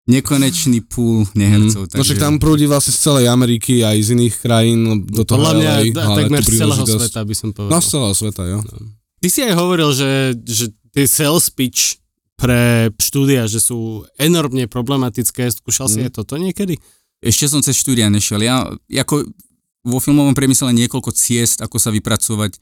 [0.04, 1.88] nekonečný pool nehercov.
[1.96, 5.54] No však tam prúdi vlastne z celej Ameriky aj z iných krajín do toho Podľa
[5.56, 7.72] mňa LA, takmer z celého sveta by som povedal.
[7.72, 8.60] No z celého sveta, jo.
[9.24, 10.12] Ty si aj hovoril, že,
[10.44, 12.04] že tie sales pitch
[12.36, 15.48] pre štúdia, že sú enormne problematické.
[15.48, 16.06] Skúšal si Mm.
[16.08, 16.76] aj toto niekedy?
[17.24, 18.44] Ešte som cez štúdia nešiel.
[18.44, 19.24] Ja ako
[19.88, 22.60] vo filmovom priemysle niekoľko ciest, ako sa vypracovať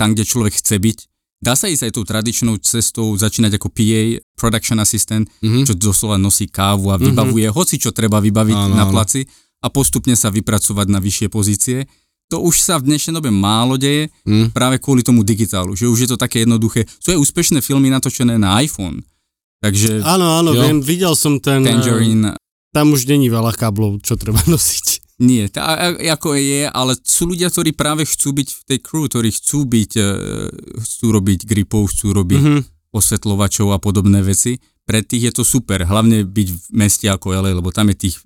[0.00, 0.98] tam, kde človek chce byť.
[1.42, 4.02] Dá sa ísť aj tou tradičnou cestou, začínať ako PA,
[4.38, 5.66] production assistant, Mhm.
[5.66, 7.58] čo doslova nosí kávu a vybavuje mm-hmm.
[7.58, 9.26] hoci čo treba vybaviť Áno, na placi
[9.58, 11.90] a postupne sa vypracovať na vyššie pozície.
[12.30, 14.54] To už sa v dnešnej dobe málo deje, Mm.
[14.54, 16.86] práve kvôli tomu digitálu, že už je to také jednoduché.
[16.96, 19.02] Sú aj úspešné filmy natočené na iPhone,
[19.60, 20.62] takže Áno, áno, Jo.
[20.64, 21.66] viem, videl som ten...
[21.66, 22.38] Tangerine
[22.72, 25.01] Tam už není veľa káblov, čo treba nosiť.
[25.20, 29.30] Nie, tá, ako je, ale sú ľudia, ktorí práve chcú byť v tej crew, ktorí
[29.30, 30.04] chcú byť, e,
[30.82, 32.60] chcú robiť gripov, chcú robiť Mhm.
[32.92, 34.58] osvetľovačov a podobné veci.
[34.82, 38.16] Pre tých je to super, hlavne byť v meste ako LA, lebo tam je tých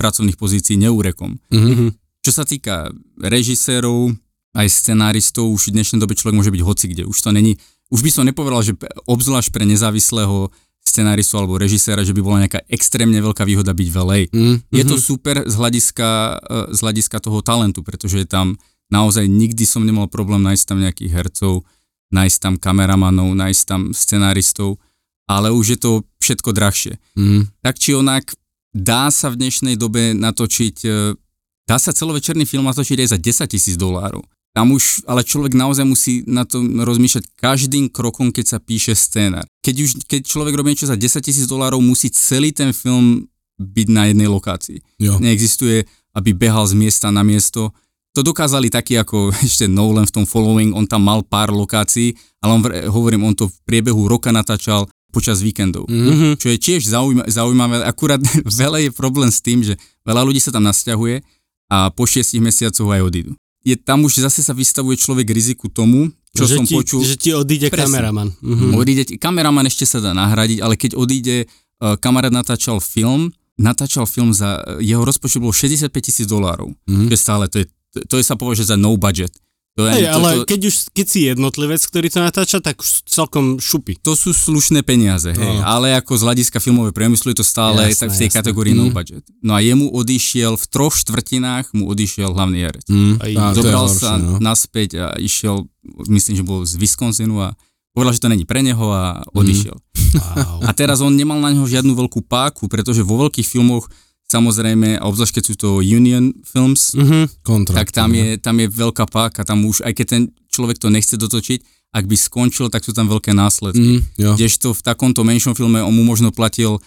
[0.00, 1.38] pracovných pozícií neúrekom.
[1.52, 1.94] Mhm.
[2.22, 4.14] Čo sa týka režisérov,
[4.52, 7.02] aj scenáristov, už v dnešnej dobe človek môže byť hoci kde.
[7.08, 7.56] Už to není,
[7.88, 8.76] už by som nepovedal, že
[9.08, 13.96] obzvlášť pre nezávislého scenáristu alebo režiséra, že by bola nejaká extrémne veľká výhoda byť v
[13.96, 14.20] LA.
[14.28, 14.54] Mhm.
[14.68, 16.08] Je to super z hľadiska,
[16.42, 18.58] e, z hľadiska toho talentu, pretože je tam
[18.92, 21.64] naozaj nikdy som nemal problém nájsť tam nejakých hercov,
[22.12, 24.76] nájsť tam kameramanov, nájsť tam scenáristov,
[25.24, 25.90] ale už je to
[26.20, 27.00] všetko drahšie.
[27.16, 27.62] Mhm.
[27.64, 28.36] Tak či onak,
[28.74, 31.16] dá sa v dnešnej dobe natočiť, e,
[31.64, 34.24] dá sa celovečerný film natočiť aj za 10 tisíc dolárov.
[34.52, 39.48] Tam už, ale človek naozaj musí na to rozmýšľať každým krokom, keď sa píše scénar.
[39.64, 43.24] Keď už, keď človek robí niečo za 10 tisíc dolárov, musí celý ten film
[43.56, 45.16] byť na jednej lokácii Jo.
[45.16, 47.72] neexistuje, aby behal z miesta na miesto.
[48.12, 52.12] to dokázali taký ako ešte Nolan v tom following, on tam mal pár lokácií,
[52.44, 52.60] ale on,
[52.92, 55.88] hovorím, on to v priebehu roka natáčal počas víkendov.
[55.88, 56.36] Mhm.
[56.36, 58.20] Čo je tiež zaujíma- zaujímavé, akurát
[58.60, 61.24] veľa je problém s tým, že veľa ľudí sa tam nasťahuje
[61.72, 63.32] a po šiestich mesiacoch aj odídu.
[63.62, 67.00] Je tam už zase sa vystavuje človek riziku tomu, čo že som ti, počul.
[67.04, 67.92] Že ti odíde Presne.
[67.92, 68.28] kameraman.
[68.40, 68.64] Mhm.
[68.72, 68.74] Mm.
[68.74, 74.32] Odíde, kameraman ešte sa dá nahradiť, ale keď odíde, uh, kamarát natáčal film, natáčal film
[74.32, 76.72] za, jeho rozpočet bol 65 tisíc dolárov.
[76.88, 77.06] Mhm.
[77.06, 79.30] To je stále, to je, to, to je sa považuje za no budget.
[79.72, 83.08] To, je, Hej, ale to, keď už keď si jednotlivec, ktorý to natáča, tak už
[83.08, 83.96] celkom šupy.
[83.96, 85.64] to sú slušné peniaze, hej, Áno.
[85.64, 88.38] ale ako z hľadiska filmového priemyslu je to stále Jasné, tak v tej jasné.
[88.38, 88.92] kategórii no Mhm.
[88.92, 89.24] budget.
[89.40, 92.84] No a jemu odišiel v troch štvrtinách mu odišiel hlavný herec.
[92.86, 93.16] Mm.
[93.16, 94.36] Aj Zobral horšie, sa no.
[94.38, 95.64] naspäť a išiel,
[96.06, 97.56] myslím, že bol z Wisconsinu a
[97.90, 99.76] povedal, že to není pre neho a odišiel.
[100.12, 100.60] Wow.
[100.62, 103.88] A teraz on nemal na neho žiadnu veľkú páku, pretože vo veľkých filmoch
[104.32, 107.28] samozrejme, obzvlášť keď sú to Union Films, Mhm.
[107.42, 107.76] Kontrakt.
[107.78, 111.12] tak tam je, tam je veľká páka, tam už, aj keď ten človek to nechce
[111.14, 111.60] dotočiť,
[111.92, 114.00] ak by skončil, tak sú tam veľké následky.
[114.00, 114.30] Mm, jo.
[114.32, 116.80] Kdežto v takomto menšom filme on mu možno platil,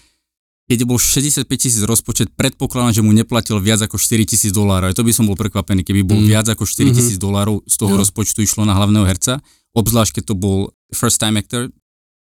[0.65, 4.89] keď bol 65 tisíc rozpočet, predpokladám, že mu neplatil viac ako 4 tisíc dolárov.
[4.89, 6.25] Aj To by som bol prekvapený, keby bol Mm.
[6.27, 8.01] viac ako 4 tisíc dolárov z toho Jo.
[8.01, 10.57] rozpočtu išlo na hlavného herca, obzvlášť keď to bol
[10.91, 11.69] first time actor.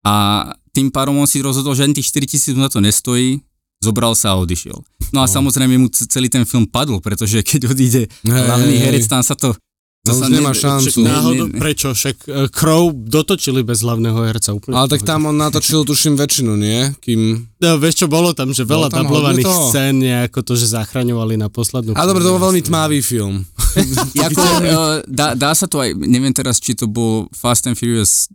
[0.02, 3.44] A tým pádom on si rozhodol, že ani tých 4 tisíc na to nestojí,
[3.80, 4.76] zobral sa a odišiel.
[5.16, 9.06] No a samozrejme mu celý ten film padol, pretože keď odíde Hej, hlavný hej, herec,
[9.08, 9.56] tam sa to...
[10.00, 10.96] No už nemá šancu.
[10.96, 11.92] Však náhodou, Ne- ne- prečo?
[11.92, 14.80] Však uh, Crow dotočili bez hlavného herca úplne.
[14.80, 16.96] Ale tak tam on natočil, tuším, väčšinu, nie?
[17.04, 17.52] Kým...
[17.60, 19.68] No, vieš čo, bolo tam, že veľa tam toho.
[19.68, 22.00] scén, nejako to, že zachraňovali na poslednú.
[22.00, 23.44] Ale dobre, to bol veľmi tmavý film.
[24.24, 28.32] Jako, uh, dá, dá sa to aj, neviem teraz, či to bol Fast and Furious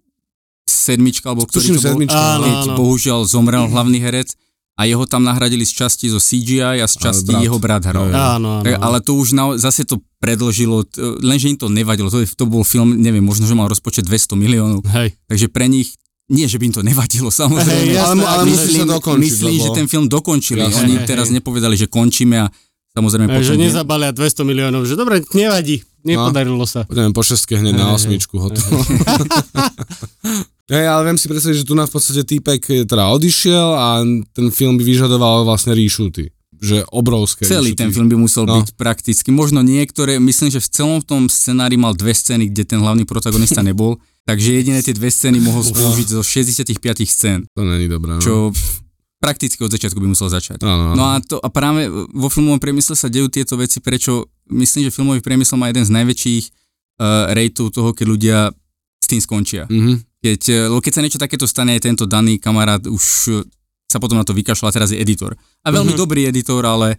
[0.69, 2.21] sedmička, alebo ktorý Tuším to bol, sedmička.
[2.21, 2.57] Áno, no.
[2.61, 2.75] áno.
[2.77, 4.37] bohužiaľ zomrel hlavný herec
[4.75, 7.43] a jeho tam nahradili z časti zo CGI a z časti brat.
[7.47, 8.11] jeho brat hral.
[8.11, 8.67] Áno, áno.
[8.67, 12.51] Ale to už na, zase to predlžilo, t- lenže im to nevadilo, to, je, to
[12.51, 15.15] bol film, neviem, možno, že mal rozpočet 200 miliónov, Hej.
[15.31, 15.95] takže pre nich
[16.27, 17.95] nie, že by im to nevadilo, samozrejme.
[17.95, 19.77] Hej, Ale, jasné, ale ale musí sa myslím, dokončiť, myslím že lebo...
[19.77, 20.61] ten film dokončili.
[20.65, 20.81] Jasné.
[20.81, 21.35] Oni Hej, teraz hej.
[21.39, 22.47] nepovedali, že končíme a
[22.97, 26.89] samozrejme Hej, že nezabalia 200 miliónov, že dobre, nevadí, nepodarilo sa.
[26.89, 28.73] Poďme po šestke hneď na osmičku, hotovo.
[30.65, 34.01] Hej, ale viem si predstaviť, že tu na v podstate týpek teda odišiel a
[34.33, 36.33] ten film by vyžadoval vlastne reshooty.
[36.55, 38.57] Že obrovské Celý ten film by musel No.
[38.57, 39.29] byť prakticky.
[39.29, 43.61] Možno niektoré, myslím, že v celom tom scenári mal dve scény, kde ten hlavný protagonista
[43.67, 44.01] nebol.
[44.25, 48.17] Takže jediné tie dve scény mohol spoužiť zo 65 scén, To není dobré.
[48.17, 48.25] No.
[48.25, 48.49] čo
[49.21, 50.61] prakticky od začiatku by musel začať.
[50.61, 50.97] Áno.
[50.97, 54.93] No a, to, a práve vo filmovom priemysle sa dejú tieto veci, prečo myslím, že
[54.93, 56.45] filmový priemysel má jeden z najväčších
[57.01, 58.39] uh, rateov toho, keď ľudia
[58.97, 59.69] s tým skončia.
[59.69, 60.14] Mhm.
[60.25, 63.45] Keď, lebo keď sa niečo takéto stane, aj tento daný kamarát už eh,
[63.85, 65.37] sa potom na to vykašľal a teraz je editor.
[65.61, 66.01] A veľmi Mhm.
[66.01, 66.97] dobrý editor, ale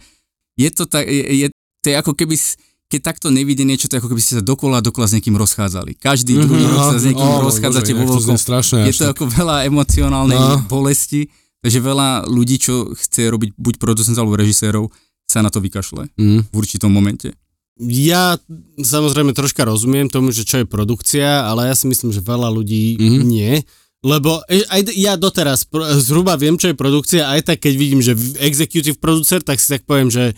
[0.53, 1.47] je to tak, je, je,
[1.81, 2.38] to je ako keby,
[2.85, 5.97] keď takto nevidie niečo, to je ako keby ste sa dokola dokola s niekým rozchádzali.
[5.97, 6.41] Každý Mhm.
[6.41, 8.38] druhý rok sa s niekým Ó, rozchádzate vo veľkom.
[8.79, 9.17] Je to tak.
[9.17, 10.61] ako veľa emocionálnej No.
[10.63, 11.25] bolesti,
[11.59, 14.88] takže veľa ľudí, čo chce robiť buď producent alebo režisérov,
[15.25, 16.39] sa na to vykašle Mhm.
[16.47, 17.33] v určitom momente.
[17.75, 18.39] Ja
[18.79, 22.95] samozrejme troška rozumiem tomu, že čo je produkcia, ale ja si myslím, že veľa ľudí
[22.95, 23.19] Mhm.
[23.27, 23.53] nie.
[23.99, 25.65] Lebo e- aj ja doteraz
[25.99, 29.83] zhruba viem, čo je produkcia, aj tak keď vidím, že executive producer, tak si tak
[29.83, 30.38] poviem, že,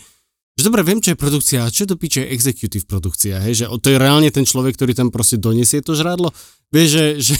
[0.56, 3.54] že dobre, viem, čo je produkcia, a čo to piče je executive produkcia, hej?
[3.54, 6.32] že to je reálne ten človek, ktorý tam proste donesie to žrádlo.
[6.72, 7.34] Vieš, že, že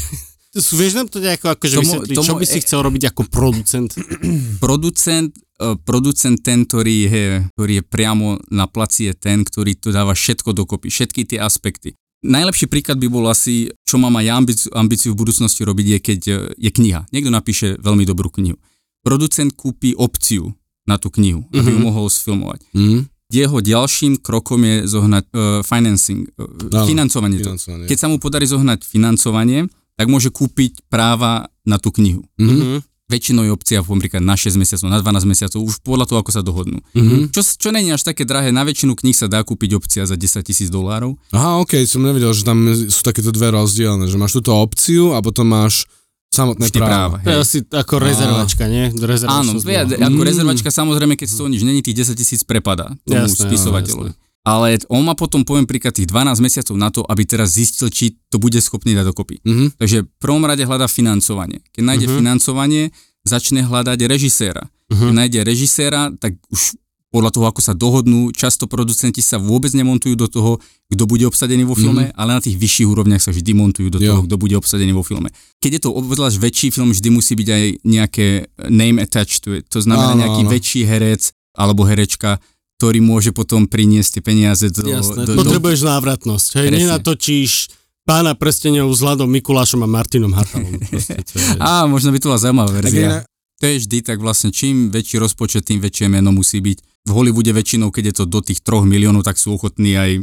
[0.60, 3.22] vieš nám to nejako akože Tomu- vysvetliť, tomu čo by si e- chcel robiť ako
[3.26, 3.90] producent?
[4.64, 9.90] producent, eh, producent ten, ktorý je, ktorý je priamo na placi, je ten, ktorý to
[9.90, 11.94] dáva všetko dokopy, všetky tie aspekty.
[12.18, 15.98] Najlepší príklad by bol asi, čo mám aj ja ambíciu, ambíciu v budúcnosti robiť, je
[16.00, 17.06] keď eh, je kniha.
[17.08, 18.58] Niekto napíše veľmi dobrú knihu.
[19.00, 20.50] Producent kúpi opciu
[20.84, 21.84] na tú knihu, aby ju Mhm.
[21.84, 22.60] mohol sfilmovať.
[22.72, 22.98] Mhm.
[23.28, 27.36] Jeho ďalším krokom je zohnať uh, financing, uh, Áno, financovanie.
[27.38, 27.52] To.
[27.52, 27.84] Financovanie.
[27.84, 32.22] Keď sa mu podarí zohnať financovanie, tak môže kúpiť práva na tú knihu.
[32.38, 32.54] Mhm.
[32.54, 32.78] Mhm.
[33.08, 36.44] Väčšinou je opcia napríklad na 6 mesiacov, na 12 mesiacov, už podľa toho, ako sa
[36.44, 36.84] dohodnú.
[36.92, 37.32] Mhm.
[37.32, 40.44] Čo, čo není až také drahé, na väčšinu kníh sa dá kúpiť opcia za 10
[40.44, 41.16] tisíc dolárov.
[41.32, 45.24] Aha, ok, som nevedel, že tam sú takéto dve rozdielne, že máš túto opciu a
[45.24, 45.88] potom máš
[46.28, 47.16] samotné práva.
[47.16, 47.16] práva.
[47.24, 48.92] To je asi ako rezervačka, nie?
[48.92, 50.28] Rezervačná Áno, ako Mm.
[50.28, 54.12] rezervačka samozrejme, keď z toho nič není, tých 10 tisíc prepadá tomu Jasné, spisovateľovi.
[54.12, 57.90] áno, Ale on má potom, poviem príklad, tých 12 mesiacov na to, aby teraz zistil,
[57.90, 59.42] či to bude schopný dať dokopy.
[59.44, 59.76] Mhm.
[59.76, 61.60] Takže v prvom rade hľadá financovanie.
[61.72, 62.14] Keď nájde Mhm.
[62.16, 62.82] financovanie,
[63.24, 64.70] začne hľadať režiséra.
[64.88, 65.04] Mhm.
[65.04, 70.12] Keď nájde režiséra, tak už podľa toho, ako sa dohodnú, často producenti sa vôbec nemontujú
[70.12, 70.60] do toho,
[70.92, 74.12] kto bude obsadený vo filme, ale na tých vyšších úrovniach sa vždy montujú do Jo.
[74.12, 75.32] toho, kto bude obsadený vo filme.
[75.56, 78.26] Keď je to obzvlášť väčší film, vždy musí byť aj nejaké
[78.68, 79.64] name attached to it.
[79.72, 80.52] To znamená Áno, nejaký áno.
[80.52, 82.44] väčší herec alebo herečka,
[82.78, 84.86] ktorý môže potom priniesť tie peniaze do...
[84.86, 86.62] Jasné, do, do potrebuješ návratnosť.
[86.62, 86.80] Hej, Presne.
[86.86, 87.52] nenatočíš
[88.06, 90.78] pána prstenov s Hladom Mikulášom a Martinom Hatalom.
[90.94, 91.58] Proste, to je...
[91.58, 93.02] Á, možno by to bola zaujímavá Tak verzia.
[93.02, 93.26] inak-
[93.58, 96.78] To je vždy tak vlastne, čím väčší rozpočet, tým väčšie meno musí byť.
[96.78, 100.22] V Hollywoode väčšinou, keď je to do tých troch miliónov, tak sú ochotní aj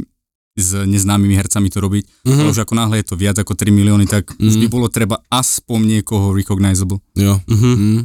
[0.56, 2.24] s neznámymi hercami to robiť.
[2.24, 2.32] Mhm.
[2.32, 2.52] Mm-hmm.
[2.56, 4.48] už ako náhle je to viac ako 3 milióny, tak mm-hmm.
[4.48, 7.04] už by bolo treba aspoň niekoho recognizable.
[7.12, 7.36] Jo.
[7.44, 7.68] Mhm.
[7.76, 8.02] Mm.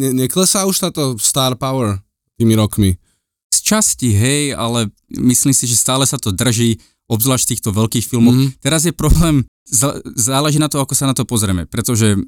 [0.00, 2.00] Ne, neklesá už táto star power
[2.40, 2.96] tými rokmi?
[3.70, 8.34] Časti, hej, ale myslím si, že stále sa to drží, obzvlášť v týchto veľkých filmoch.
[8.34, 8.42] Mhm.
[8.50, 8.58] Mm-hmm.
[8.58, 12.18] Teraz je problém, zá- záleží na to, ako sa na to pozrieme, pretože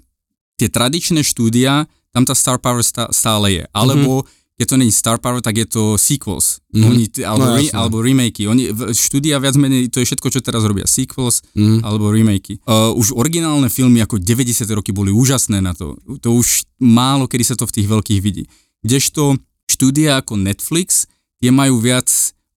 [0.55, 3.64] tie tradičné štúdia, tam tá star power stá- stále je.
[3.72, 4.55] Alebo mm-hmm.
[4.59, 6.62] keď to není star power, tak je to sequels.
[6.70, 6.78] Mhm.
[6.78, 6.87] Mm-hmm.
[6.87, 8.44] Oni, alebo, No, re, alebo remakey.
[8.46, 10.87] Oni, štúdia viac menej, to je všetko, čo teraz robia.
[10.87, 11.83] Sequels Mhm.
[11.83, 12.62] alebo remakey.
[12.62, 14.70] Uh, už originálne filmy ako 90.
[14.74, 15.94] roky boli úžasné na to.
[16.22, 18.44] To už málo kedy sa to v tých veľkých vidí.
[18.83, 21.07] Kdežto štúdia ako Netflix,
[21.42, 22.07] tie majú viac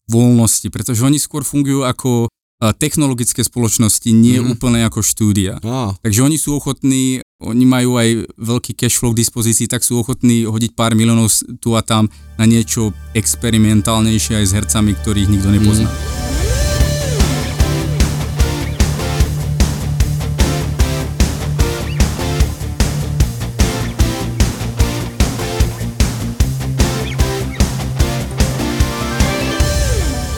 [0.06, 4.54] voľnosti, pretože oni skôr fungujú ako uh, technologické spoločnosti, nie mm.
[4.54, 5.58] úplne ako štúdia.
[5.66, 9.98] Á, Takže oni sú ochotní, oni majú aj veľký cash flow k dispozícii, tak sú
[9.98, 12.06] ochotní hodiť pár miliónov tu a tam
[12.38, 15.90] na niečo experimentálnejšie aj s hercami, ktorých nikto nepozná.
[15.90, 16.25] Mm.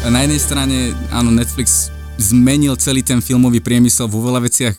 [0.08, 0.78] Na jednej strane,
[1.12, 4.74] áno, Netflix zmenil celý ten filmový priemysel vo veľa veciach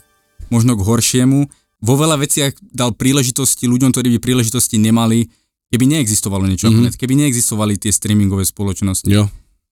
[0.48, 1.40] možno k horšiemu,
[1.78, 5.28] vo veľa veciach dal príležitosti ľuďom, ktorí by príležitosti nemali,
[5.68, 6.74] keby neexistovalo niečo Mhm.
[6.74, 6.96] mm-hmm.
[6.96, 9.06] keby neexistovali tie streamingové spoločnosti.
[9.06, 9.28] jo.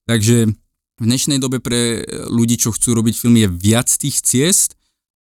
[0.07, 0.47] Takže
[0.97, 4.77] v dnešnej dobe pre ľudí, čo chcú robiť filmy, je viac tých ciest,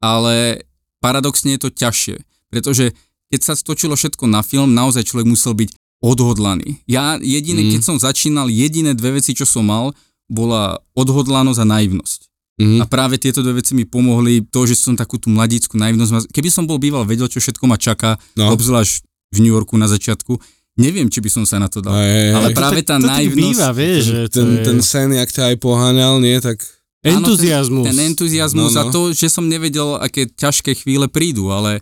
[0.01, 0.65] ale
[0.97, 2.17] paradoxne je to ťažšie,
[2.49, 2.95] pretože
[3.29, 5.69] keď sa stočilo všetko na film, naozaj človek musel byť
[6.01, 6.81] odhodlaný.
[6.89, 7.67] Ja jediné, Mm.
[7.69, 7.73] mm.
[7.77, 9.93] keď som začínal, jediné dve veci, čo som mal,
[10.31, 12.19] bola odhodlanosť a naivnosť.
[12.61, 12.77] Mhm.
[12.79, 16.31] A práve tieto dve veci mi pomohli, to, že som takú tú mladícku naivnosť.
[16.31, 18.47] Keby som bol býval vedel, čo všetko ma čaká, No.
[18.47, 18.55] no.
[18.55, 20.39] obzvlášť v New Yorku na začiatku,
[20.79, 21.95] neviem, či by som sa na to dal.
[21.95, 22.55] Hej, hej, Ale hej.
[22.55, 25.29] práve to, tá to tak naivnosť, býva, vieš, že to ten, je ten sen, jak
[25.31, 26.57] ťa aj poháňal, nie, tak...
[27.01, 27.85] entuziasmus.
[27.89, 28.83] Ten entuziasmus No, no, no.
[28.85, 28.89] no.
[28.89, 31.81] a to, že som nevedel, aké ťažké chvíle prídu, ale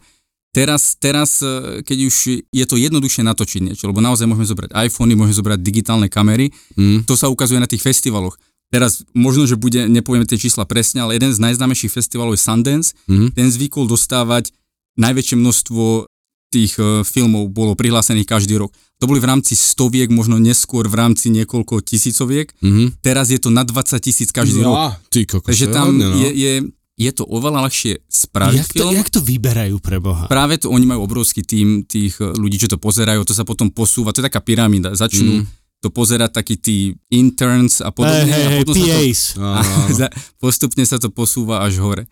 [0.52, 2.16] teraz, teraz, eh, keď už
[2.50, 7.06] je to jednoduchšie natočiť niečo, lebo naozaj môžeme zobrať iPhony, môžeme zobrať digitálne kamery, Mm.
[7.06, 8.38] to sa ukazuje na tých festivaloch.
[8.70, 12.94] Teraz možno, že bude, nepoviem tie čísla presne, ale jeden z najznámejších festivalov je Sundance,
[13.10, 13.34] Mhm.
[13.34, 14.54] ten zvykol dostávať
[14.94, 16.06] najväčšie množstvo
[16.50, 18.74] tých uh, filmov bolo prihlásených každý rok.
[18.98, 22.50] To boli v rámci stoviek, možno neskôr v rámci niekoľko tisícoviek.
[22.62, 23.06] Mhm.
[23.06, 24.74] Teraz je to na 20 tisíc každý rok.
[24.74, 26.10] Á, ty kokos, Takže je tam no.
[26.18, 26.54] je, je,
[27.00, 28.92] je to oveľa ľahšie spraviť jak, to, film.
[28.92, 30.28] jak to vyberajú pre Boha?
[30.28, 33.72] Práve to, oni majú obrovský tým tých eh, ľudí, čo to pozerajú, to sa potom
[33.72, 34.92] posúva, to je taká pyramída.
[34.92, 35.48] Začnú Mm.
[35.80, 38.28] to pozerať takí tí interns a podobne.
[38.28, 42.04] Hej, hej, a potom sa to za- postupne sa to posúva až hore.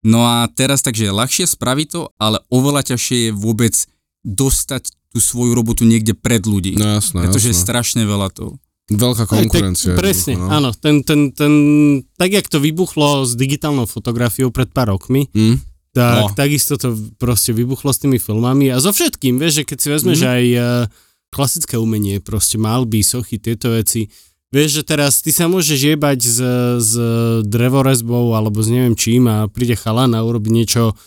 [0.00, 3.76] No a teraz takže je ľahšie spraviť to, ale oveľa ťažšie je vôbec
[4.24, 6.80] dostať tú svoju robotu niekde pred ľudí.
[6.80, 7.66] No jasné, pretože je jasné.
[7.68, 8.56] strašne veľa toho.
[8.90, 9.94] Veľká konkurencia.
[9.94, 10.50] tak, presne, no.
[10.50, 10.70] áno.
[10.72, 11.52] Ten, ten, ten,
[12.12, 15.62] tak, jak to vybuchlo s digitálnou fotografiou pred pár rokmi, Mm.
[15.90, 16.34] tak No.
[16.34, 20.18] takisto to proste vybuchlo s tými filmami a so všetkým, vieš, že keď si vezmeš
[20.18, 20.28] Mhm.
[20.28, 20.64] aj uh,
[21.28, 24.10] klasické umenie, proste malby, sochy, tieto veci,
[24.50, 26.38] vieš, že teraz ty sa môžeš jebať s,
[26.80, 26.92] s
[27.44, 30.98] drevorezbou alebo s neviem čím a príde chalan a urobí niečo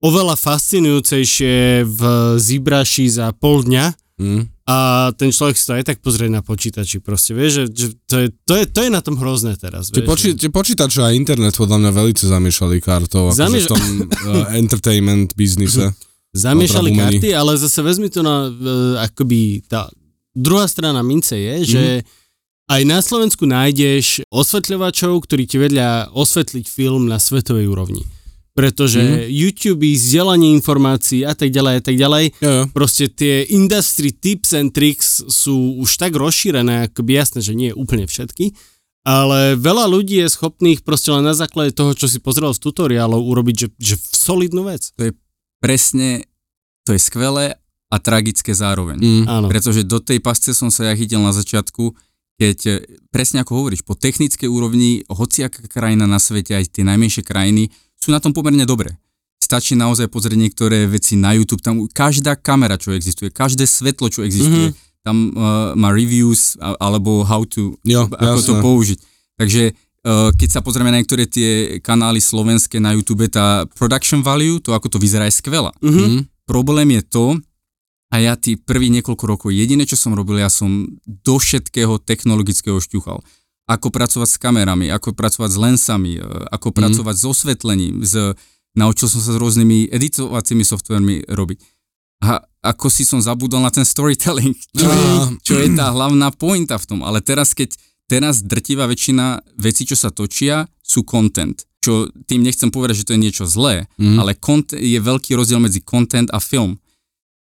[0.00, 2.00] oveľa fascinujúcejšie v
[2.38, 3.84] Zibraši za pol dňa
[4.16, 4.48] Mm.
[4.66, 4.76] A
[5.14, 8.26] ten človek si to aj tak pozrie na počítači proste, vieš, že, že to, je,
[8.42, 10.10] to, je, to je na tom hrozné teraz, Tie, vieš.
[10.10, 14.50] poči- tie počítače a internet podľa mňa veľmi zamiešali kartou akože Zamieš- v tom uh,
[14.60, 15.94] entertainment biznise.
[16.34, 17.22] Zamiešali umení.
[17.22, 18.52] karty, ale zase vezmi to na, e,
[19.00, 19.88] akoby tá
[20.34, 21.84] druhá strana mince je, že
[22.66, 28.04] aj na Slovensku nájdeš osvetľovačov, ktorí ti vedia osvetliť film na svetovej úrovni.
[28.56, 29.28] Pretože Mhm.
[29.28, 32.64] YouTube, vzdelanie informácií a tak ďalej a tak ďalej, jo.
[32.72, 38.08] proste tie industry tips and tricks sú už tak rozšírené, akoby jasné, že nie úplne
[38.08, 38.56] všetky,
[39.04, 43.20] ale veľa ľudí je schopných proste len na základe toho, čo si pozrel z tutoriálov,
[43.22, 44.88] urobiť, že, že solidnú vec.
[45.60, 46.24] Presne,
[46.88, 48.98] to je skvelé a tragické zároveň.
[48.98, 49.24] Mm.
[49.28, 49.46] Áno.
[49.46, 51.94] Pretože do tej pasce som sa ja chytil na začiatku,
[52.36, 52.72] keď e,
[53.08, 58.12] presne ako hovoríš, po technickej úrovni hociaká krajina na svete, aj tie najmenšie krajiny, sú
[58.12, 58.96] na tom pomerne dobre.
[59.36, 64.26] Stačí naozaj pozrieť niektoré veci na YouTube, tam každá kamera, čo existuje, každé svetlo, čo
[64.26, 65.04] existuje, mm-hmm.
[65.06, 68.64] tam uh, má reviews alebo how to, Jo, ako to jasné.
[68.64, 68.98] použiť.
[69.38, 74.58] Takže uh, keď sa pozrieme na niektoré tie kanály slovenské na YouTube, tá production value,
[74.58, 75.70] to ako to vyzerá je skvelá.
[75.84, 76.02] Mhm.
[76.02, 76.20] Mm.
[76.46, 77.24] Problém je to,
[78.06, 82.78] A ja tí prvých niekoľko rokov, jediné, čo som robil, ja som do všetkého technologického
[82.78, 83.18] šťuchal.
[83.66, 86.76] Ako pracovať s kamerami, ako pracovať s lensami, e, ako Mhm.
[86.76, 88.14] pracovať s osvetlením, s,
[88.72, 91.58] naučil som sa s rôznymi editovacími softvermi robiť.
[92.22, 95.30] A ako si som zabudol na ten storytelling, čo, je, Á.
[95.42, 97.00] čo je tá hlavná pointa v tom.
[97.02, 97.74] Ale teraz, keď
[98.06, 101.58] teraz drtivá väčšina vecí, čo sa točia, sú content.
[101.82, 104.16] Čo tým nechcem povedať, že to je niečo zlé, Mhm.
[104.18, 106.78] ale kont- je veľký rozdiel medzi content a film.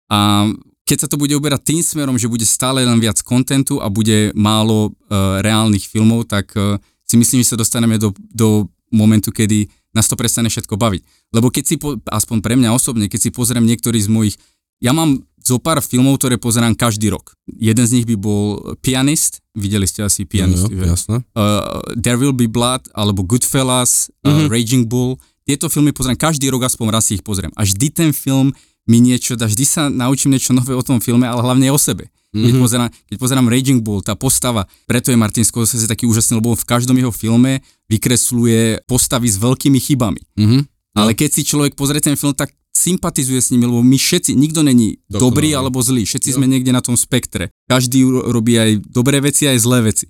[0.09, 0.49] A
[0.85, 4.33] keď sa to bude uberať tým smerom, že bude stále len viac kontentu a bude
[4.33, 9.65] málo uh, reálnych filmov, tak uh, si myslím, že sa dostaneme do, do momentu, kedy
[9.91, 11.03] nás to prestane všetko baviť.
[11.31, 14.37] Lebo keď si, po, aspoň pre mňa osobne, keď si pozriem niektorý z mojich,
[14.79, 17.33] ja mám zo pár filmov, ktoré pozerám každý rok.
[17.47, 18.45] Jeden z nich by bol
[18.81, 20.85] Pianist, videli ste asi Pianist, Jo, že?
[20.85, 21.17] jasné.
[21.31, 24.45] uh, There Will Be Blood, alebo Goodfellas, uh, Mhm.
[24.49, 25.17] Raging Bull.
[25.45, 27.53] Tieto filmy pozriem každý rok, aspoň raz si ich pozriem.
[27.53, 31.25] A vždy ten film mi niečo dá, vždy sa naučím niečo nové o tom filme,
[31.25, 32.09] ale hlavne o sebe.
[32.31, 32.61] Keď, Mhm.
[32.61, 36.65] pozerám, keď pozerám Raging Bull, tá postava, preto je Martin Scorsese taký úžasný, lebo v
[36.65, 40.21] každom jeho filme vykresluje postavy s veľkými chybami.
[40.37, 40.59] Mhm.
[40.95, 44.61] Ale keď si človek pozrie ten film, tak sympatizuje s nimi, lebo my všetci, nikto
[44.61, 45.23] není Dokonalý.
[45.23, 46.37] dobrý alebo zlý, všetci Jo.
[46.37, 47.55] sme niekde na tom spektre.
[47.65, 50.07] Každý ro- robí aj dobré veci, aj zlé veci.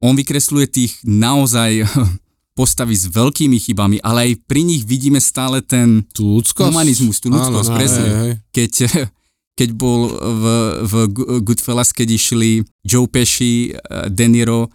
[0.00, 1.84] On vykresluje tých naozaj
[2.60, 6.68] postavy s veľkými chybami, ale aj pri nich vidíme stále ten Tú ľudskosť.
[6.68, 8.02] humanizmus, tú ľudskosť, Áno, presne.
[8.04, 8.32] hej, hej.
[8.52, 8.72] Keď,
[9.64, 10.44] keď bol v,
[10.84, 10.92] v
[11.40, 12.50] Goodfellas, keď išli
[12.84, 14.68] Joe Pesci, eh, De Niro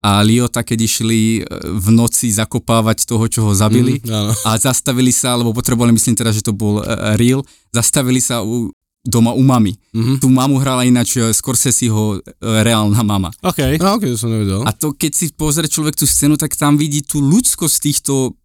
[0.00, 4.36] a Liota, keď išli eh, v noci zakopávať toho, čo ho zabili áno.
[4.44, 8.68] a zastavili sa, lebo potrebovali, myslím teraz, že to bol uh, real, zastavili sa u,
[9.00, 9.72] doma u mamy.
[9.96, 10.20] Mhm.
[10.20, 13.32] Tu mamu hrala ináč uh, Scorseseho uh, reálna mama.
[13.40, 13.80] OK.
[13.80, 14.60] No, ok, to som nevedel.
[14.68, 18.36] A to, keď si pozrie človek tú scénu, tak tam vidí tú ľudskosť týchto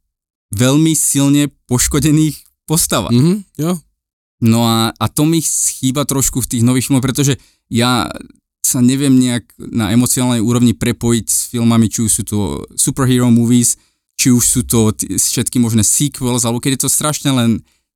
[0.56, 3.13] veľmi silne poškodených postavách.
[3.13, 3.74] Mhm, jo.
[4.44, 7.39] No a, a to mi chýba trošku v tých nových filmoch, pretože
[7.72, 8.12] ja
[8.65, 12.38] sa neviem nejak na emocionálnej úrovni prepojiť s filmami, či už sú to
[12.76, 13.78] superhero movies,
[14.18, 17.50] či už sú to t- všetky možné sequels, alebo keď je to strašne len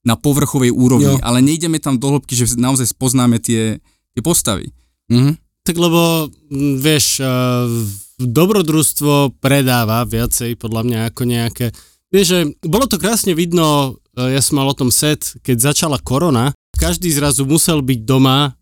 [0.10, 1.22] na povrchovej úrovni, Jo.
[1.22, 3.78] ale nejdeme tam do hĺbky, že naozaj spoznáme tie,
[4.18, 4.74] tie postavy.
[5.14, 5.38] Mhm.
[5.62, 6.34] Tak lebo,
[6.82, 7.70] vieš, uh,
[8.18, 11.66] dobrodružstvo predáva viacej podľa mňa ako nejaké...
[12.10, 16.02] Vieš, že bolo to krásne vidno, uh, ja som mal o tom set, keď začala
[16.02, 18.59] korona, každý zrazu musel byť doma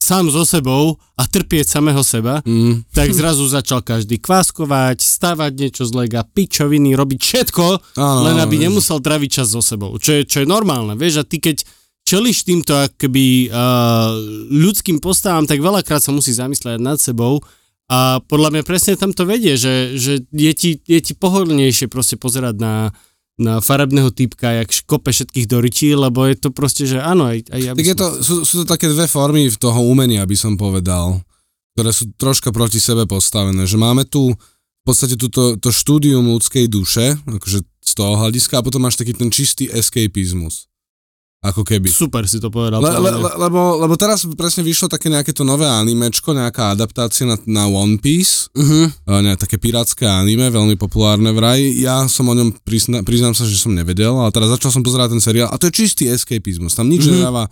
[0.00, 2.88] sám so sebou a trpieť samého seba, Mhm.
[2.90, 7.64] tak zrazu začal každý kváskovať, stavať niečo z lega, pičoviny, robiť všetko,
[8.00, 11.28] Áno, len aby nemusel traviť čas so sebou, čo je, čo je normálne, vieš, a
[11.28, 11.62] ty keď
[12.00, 14.10] čeliš týmto akoby uh,
[14.50, 17.38] ľudským postavám, tak veľakrát sa musí zamyslieť nad sebou
[17.86, 22.16] a podľa mňa presne tam to vedie, že, že je, ti, je ti pohodlnejšie proste
[22.16, 22.74] pozerať na,
[23.36, 27.48] na farebného typka, jak škope všetkých do rytí, lebo je to proste, že áno, aj,
[27.52, 30.36] aj ja Tak je to, sú, sú to také dve formy v toho umenia, by
[30.36, 31.20] som povedal,
[31.76, 33.64] ktoré sú troška proti sebe postavené.
[33.68, 34.32] Že máme tu
[34.80, 39.12] v podstate túto, to štúdium ľudskej duše, akože z toho hľadiska, a potom máš taký
[39.12, 40.69] ten čistý escapizmus.
[41.40, 41.88] Ako keby.
[41.88, 42.84] Super si to povedal.
[42.84, 47.40] Le, le, lebo, lebo teraz presne vyšlo také nejaké to nové animečko, nejaká adaptácia na,
[47.48, 49.08] na One Piece, Mhm.
[49.08, 51.64] uh, ne, také pirátske anime, veľmi populárne vraj.
[51.80, 55.16] Ja som o ňom, prizna, priznám sa, že som nevedel, ale teraz začal som pozerať
[55.16, 57.24] ten seriál a to je čistý escapizmus, tam nič mm-hmm.
[57.24, 57.48] nedáva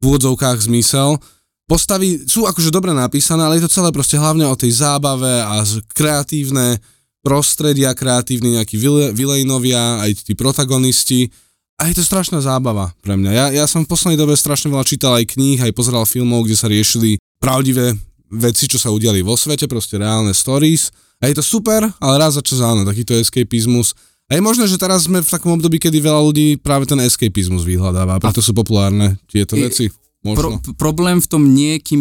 [0.00, 1.16] v úvodzovkách zmysel.
[1.64, 5.64] Postavy sú akože dobre napísané, ale je to celé proste hlavne o tej zábave a
[5.96, 6.76] kreatívne
[7.24, 11.32] prostredia, kreatívni nejakí vile- vilejnovia, aj tí protagonisti.
[11.80, 13.30] A je to strašná zábava pre mňa.
[13.32, 16.56] Ja, ja som v poslednej dobe strašne veľa čítal aj kníh, aj pozeral filmov, kde
[16.60, 17.96] sa riešili pravdivé
[18.28, 20.92] veci, čo sa udiali vo svete, proste reálne stories.
[21.24, 23.96] A je to super, ale raz za čas áno, takýto escapizmus.
[24.28, 27.64] A je možné, že teraz sme v takom období, kedy veľa ľudí práve ten escapizmus
[27.64, 29.90] vyhľadáva, preto sú populárne tieto veci.
[30.22, 30.60] Pro, Možno.
[30.60, 32.00] p- problém v tom nie je, kým,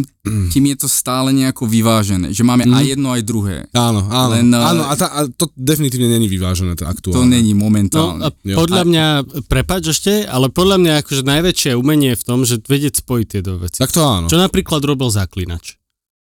[0.49, 2.73] kým je to stále nejako vyvážené, že máme Mhm.
[2.73, 3.58] aj jedno, aj druhé.
[3.71, 4.36] Áno, áno.
[4.36, 7.32] Len, eh, áno a, tá, a to definitívne není vyvážené, to To aktuálne.
[7.32, 8.19] není No momentálne.
[8.21, 8.60] a Jo.
[8.60, 9.05] podľa mňa,
[9.45, 13.41] prepáč ešte, ale podľa mňa akože najväčšie umenie je v tom, že vedieť spojiť tie
[13.41, 13.79] dve veci.
[13.79, 14.27] Tak to áno.
[14.27, 15.79] Čo napríklad robil Zaklinač.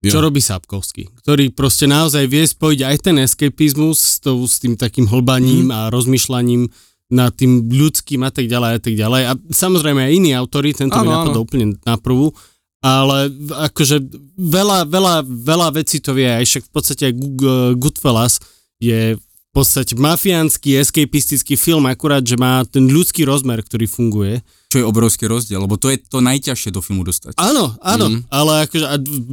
[0.03, 0.11] Jo.
[0.11, 4.75] Čo robí Sapkovský, ktorý proste naozaj vie spojiť aj ten escapizmus s, tou, s tým
[4.75, 6.67] takým hlbaním a rozmýšľaním
[7.07, 9.23] nad tým ľudským a tak ďalej a tak ďalej.
[9.31, 12.35] A samozrejme aj iní autori, tento mi Áno, napadol úplne na prvú,
[12.83, 13.31] ale
[13.71, 14.03] akože
[14.35, 18.43] veľa, veľa, veľa vecí to vie, aj však v podstate aj Gu- Goodfellas
[18.83, 24.45] je v podstate mafiánsky, escapistický film, akurát, že má ten ľudský rozmer, ktorý funguje.
[24.69, 27.41] Čo je obrovský rozdiel, lebo to je to najťažšie do filmu dostať.
[27.41, 28.29] Áno, áno, mm.
[28.29, 28.85] ale akože,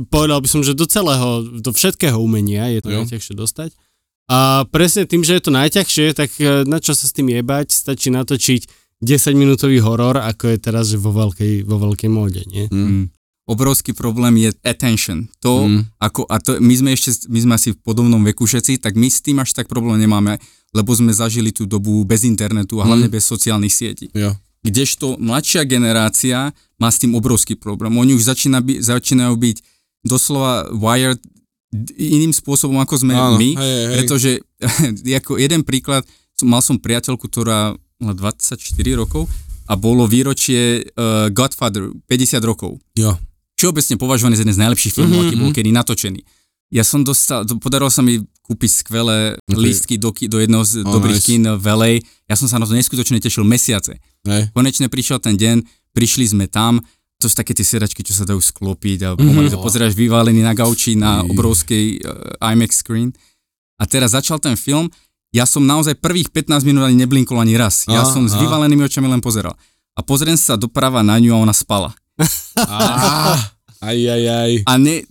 [0.08, 3.04] povedal by som, že do celého, do všetkého umenia je to Jo.
[3.04, 3.76] najťažšie dostať.
[4.32, 7.76] A presne tým, že je to najťažšie, tak e, na čo sa s tým jebať,
[7.76, 8.62] stačí natočiť
[9.04, 12.72] 10-minútový horor, ako je teraz že vo veľkej, vo veľkej móde, nie?
[12.72, 12.88] Mm.
[13.04, 13.06] Mm.
[13.44, 15.28] obrovský problém je attention.
[15.44, 15.84] To, Mm.
[16.00, 19.12] ako, a to, my sme ešte, my sme asi v podobnom veku všetci, tak my
[19.12, 20.40] s tým až tak problém nemáme,
[20.72, 23.16] lebo sme zažili tú dobu bez internetu a hlavne Mm.
[23.20, 24.08] bez sociálnych sietí.
[24.16, 24.40] Jo.
[24.64, 27.92] Kdežto mladšia generácia má s tým obrovský problém.
[28.00, 29.58] Oni už začína by, začínajú byť
[30.08, 31.20] doslova wired
[31.92, 33.96] iným spôsobom, ako sme Áno, my, hej, hej.
[33.98, 34.32] pretože
[35.20, 36.06] ako jeden príklad,
[36.42, 38.60] mal som priateľku, ktorá mala 24
[38.94, 39.26] rokov
[39.64, 42.78] a bolo výročie uh, Godfather, 50 rokov.
[42.94, 43.16] Jo.
[43.56, 46.22] Všeobecne považovaný za jeden z najlepších filmov, Mhm, aký bol kedy natočený.
[46.68, 49.56] Ja som dostal, podarilo sa mi kúpiť skvelé Ok.
[49.56, 51.28] lístky do, do jedného z Oh, dobrých nice.
[51.28, 51.92] kín v LA.
[52.26, 54.02] Ja som sa na to neskutočne tešil mesiace.
[54.26, 54.50] Hej.
[54.52, 56.82] Konečne prišiel ten deň, prišli sme tam,
[57.24, 59.56] to sú také tie sedačky, čo sa dajú sklopiť a pomaly Mhm.
[59.56, 61.32] to pozeráš vyválený na gauči na Ej.
[61.32, 63.16] obrovskej uh, IMAX screen.
[63.80, 64.92] A teraz začal ten film,
[65.32, 67.88] ja som naozaj prvých 15 minút ani neblinkol ani raz.
[67.88, 69.56] Ja Aha, som s vyvalenými očami len pozeral.
[69.96, 71.96] A pozriem sa doprava na ňu a ona spala.
[73.84, 74.52] Aj, aj, aj.
[74.64, 75.04] A ne,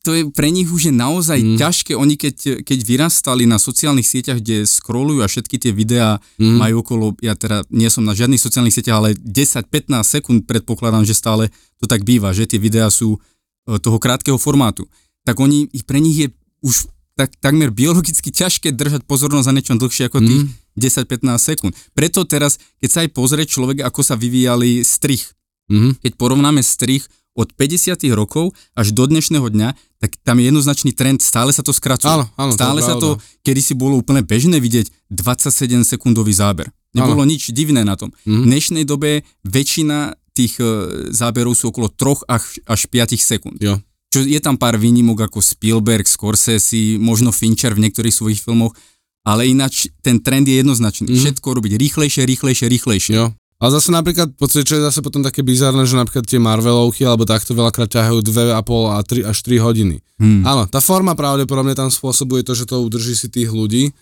[0.00, 1.48] to je pre nich už je naozaj Mm.
[1.50, 1.58] mm.
[1.58, 1.92] ťažké.
[1.94, 6.56] Oni keď, keď vyrastali na sociálnych sieťach, kde scrollujú a všetky tie videá Mm.
[6.56, 9.66] majú okolo, ja teda nie som na žiadnych sociálnych sieťach, ale 10-15
[10.06, 13.18] sekúnd predpokladám, že stále to tak býva, že tie videá sú
[13.66, 14.86] e, toho krátkeho formátu.
[15.26, 16.28] Tak oni, pre nich je
[16.62, 16.86] už
[17.18, 20.54] tak, takmer biologicky ťažké držať pozornosť za niečo dlhšie ako tých Mm.
[20.78, 21.72] 10-15 sekúnd.
[21.92, 25.34] Preto teraz, keď sa aj pozrie človek, ako sa vyvíjali strich,
[25.68, 26.00] Mhm.
[26.00, 27.04] keď porovnáme strich
[27.40, 29.68] od 50 rokov až do dnešného dňa,
[30.00, 32.12] tak tam je jednoznačný trend, stále sa to skracuje.
[32.12, 36.68] Áno, áno, to stále sa to, kedy si bolo úplne bežné vidieť 27 sekundový záber.
[36.92, 38.10] Nebolo nič divné na tom.
[38.26, 38.40] Mhm.
[38.42, 40.64] V dnešnej dobe väčšina tých e,
[41.10, 43.58] záberov sú okolo 3 až, až 5 sekúnd.
[43.58, 43.82] Jo.
[44.10, 48.74] Čo je tam pár výnimok ako Spielberg, Scorsese, možno Fincher v niektorých svojich filmoch,
[49.22, 51.06] ale ináč ten trend je jednoznačný.
[51.12, 51.18] Mhm.
[51.18, 53.14] Všetko robiť rýchlejšie, rýchlejšie, rýchlejšie.
[53.14, 53.26] Jo.
[53.60, 57.28] Ale zase napríklad, podstate, čo je zase potom také bizarné, že napríklad tie Marvelovky alebo
[57.28, 58.56] takto veľakrát ťahajú 2,5
[58.88, 59.96] a 3 až 3 hodiny.
[60.16, 60.40] Hmm.
[60.48, 63.92] Áno, tá forma pravdepodobne tam spôsobuje to, že to udrží si tých ľudí,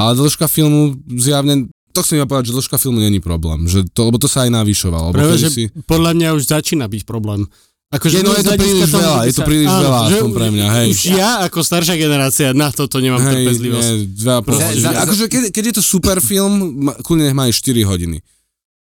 [0.00, 4.08] ale dĺžka filmu zjavne, to chcem iba povedať, že dĺžka filmu není problém, že to,
[4.08, 5.12] lebo to sa aj navyšovalo.
[5.12, 5.62] Práve, že si...
[5.84, 7.44] podľa mňa už začína byť problém.
[7.92, 10.66] Akože Je, no, je to príliš toho, veľa, je to príliš veľa že pre mňa,
[10.80, 10.88] hej.
[10.96, 13.84] Už ja ako staršia generácia na toto nemám Hej, trpezlivosť.
[13.92, 14.40] nie, Za-
[14.80, 18.24] za- akože keď, keď je to super film, kľudne nech má aj 4 hodiny.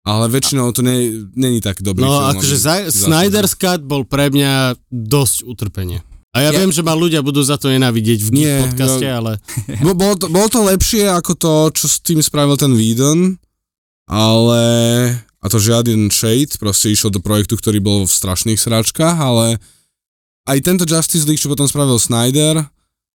[0.06, 0.86] Ale väčšinou to
[1.34, 2.30] není tak dobrý No film.
[2.32, 5.98] akože aby- za, Snyder's Cut bol pre mňa dosť utrpenie.
[6.30, 9.18] A ja, Ja- viem, že ma ľudia budú za to nenávidieť v Nie, podcaste, ja-
[9.18, 9.42] ale
[9.82, 13.34] Bo, bolo, to, bolo to lepšie ako to, čo s tým spravil ten Whedon,
[14.06, 14.60] ale...
[15.36, 19.62] A to žiaden shade, proste išiel do projektu, ktorý bol v strašných sračkách, ale
[20.44, 22.66] aj tento Justice League, čo potom spravil Snyder,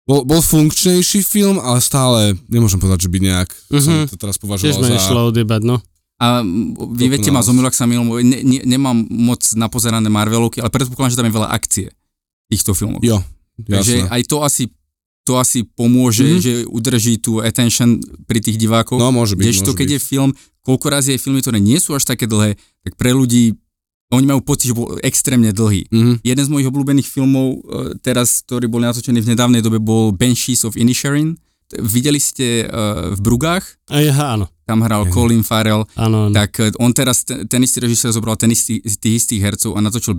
[0.06, 3.82] bol, bol funkčnejší film, ale stále, nemôžem povedať, že by nejak mm-hmm.
[3.82, 4.08] som Mhm.
[4.08, 4.94] to teraz tiež považoval ma za...
[4.96, 5.78] nešlo odjebať, no.
[6.20, 6.44] A
[6.92, 11.16] vy viete ma zomilú, ak sa milom, ne, ne, nemám moc napozerané Marvelovky, ale predpokladám,
[11.16, 11.88] že tam je veľa akcie
[12.46, 13.00] týchto filmov.
[13.00, 13.24] Jo,
[13.58, 14.12] Takže jasné.
[14.12, 14.64] aj to asi,
[15.24, 16.30] to asi pomôže, Mhm.
[16.30, 16.44] mm-hmm.
[16.44, 19.00] že udrží tú attention pri tých divákoch.
[19.00, 19.96] No, môže byť, Kdežto keď byť.
[19.96, 23.56] je film, koľko razy je filmy, ktoré nie sú až také dlhé, tak pre ľudí,
[24.12, 25.88] oni majú pocit, že bol extrémne dlhý.
[25.88, 26.14] Mhm.
[26.20, 27.58] Jeden z mojich obľúbených filmov e,
[28.02, 31.40] teraz, ktorý bol natočený v nedávnej dobe, bol Banshees of Inisherin.
[31.70, 33.62] Videli ste uh, v Brugách?
[33.94, 35.12] A ja, áno, Tam hral Mhm.
[35.12, 35.82] Colin Farrell.
[35.96, 36.32] áno, áno.
[36.32, 40.14] Tak e, on teraz, ten, istý režisér zobral ten istý, tých istých hercov a natočil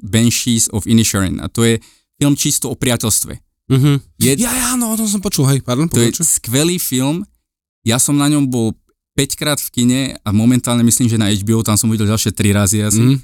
[0.00, 1.42] Banshees, of Inisherin.
[1.42, 1.82] A to je
[2.14, 3.34] film čisto o priateľstve.
[3.66, 3.92] Mhm.
[4.16, 6.38] Je, Ja, ja, no, o tom som počul, hej, pardon, to je pokračuj.
[6.38, 7.26] skvelý film.
[7.82, 8.78] Ja som na ňom bol
[9.12, 12.52] 5 krát v kine a momentálne myslím, že na HBO tam som videl ďalšie 3
[12.52, 13.00] razy asi.
[13.00, 13.16] Mhm.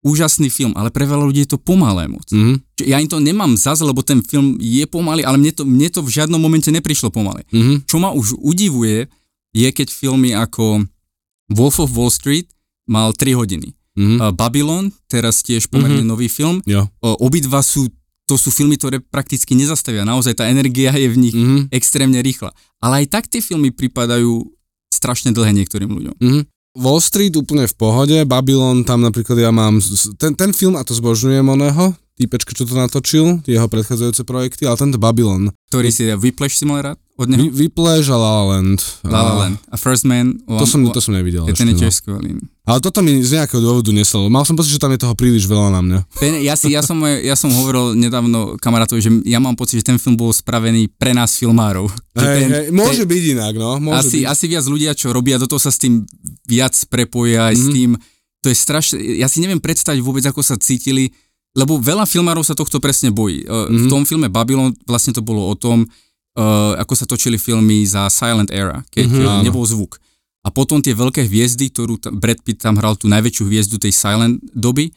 [0.00, 2.24] Úžasný film, ale pre veľa ľudí je to pomalé moc.
[2.24, 5.88] Čiže Ja im to nemám zase, lebo ten film je pomalý, ale mne to, mne
[5.88, 7.44] to v žiadnom momente neprišlo pomalé.
[7.50, 7.84] Mhm.
[7.84, 9.12] Čo ma už udivuje,
[9.50, 10.86] je keď filmy ako
[11.50, 12.46] Wolf of Wall Street
[12.86, 13.74] mal 3 hodiny.
[13.98, 14.16] Mhm.
[14.18, 16.08] Uh, Babylon, teraz tiež pomerne Mhm.
[16.08, 16.62] nový film.
[16.64, 16.86] Jo.
[17.02, 17.90] Obidva sú,
[18.24, 20.06] to sú filmy, ktoré prakticky nezastavia.
[20.06, 21.74] Naozaj tá energia je v nich Mhm.
[21.74, 22.54] extrémne rýchla.
[22.78, 24.46] Ale aj tak tie filmy pripadajú
[24.94, 26.16] strašne dlhé niektorým ľuďom.
[26.18, 26.40] Mhm.
[26.78, 29.82] Wall Street úplne v pohode, Babylon, tam napríklad ja mám,
[30.22, 34.78] ten, ten film, a to zbožňujem oného, týpečka, čo to natočil, jeho predchádzajúce projekty, ale
[34.78, 37.52] tento Babylon, Ktorý si Whiplash si mal rád od neho?
[37.52, 38.80] Vy, Vyplash a La La Land.
[39.04, 39.56] La La Land.
[39.68, 40.40] A First Man.
[40.48, 42.40] To som, to som nevidel je ten je tiež skvelý.
[42.64, 44.30] Ale toto mi z nejakého dôvodu neselo.
[44.30, 45.98] Mal som pocit, že tam je toho príliš veľa na mňa.
[46.16, 49.90] Ten, ja, si, ja, som, ja som hovoril nedávno kamarátovi, že ja mám pocit, že
[49.90, 51.90] ten film bol spravený pre nás filmárov.
[52.14, 53.82] Hej, ten, hej, môže byť inak, no.
[53.82, 54.30] Môže asi, byť.
[54.30, 56.06] asi viac ľudia, čo robia, do toho sa s tým
[56.46, 57.60] viac prepoja aj mm.
[57.60, 57.74] s Mhm.
[57.74, 57.90] tým.
[58.40, 58.96] To je strašné.
[59.20, 61.10] Ja si neviem predstaviť vôbec, ako sa cítili,
[61.52, 63.42] lebo veľa filmárov sa tohto presne bojí.
[63.44, 63.66] Mm.
[63.66, 63.90] V Mhm.
[63.90, 65.90] tom filme Babylon vlastne to bolo o tom,
[66.40, 69.44] uh, ako sa točili filmy za Silent Era, keď Mhm, mm, áno.
[69.44, 70.00] nebol zvuk.
[70.40, 73.92] A potom tie veľké hviezdy, ktorú tam, Brad Pitt tam hral tú najväčšiu hviezdu tej
[73.92, 74.88] silent doby,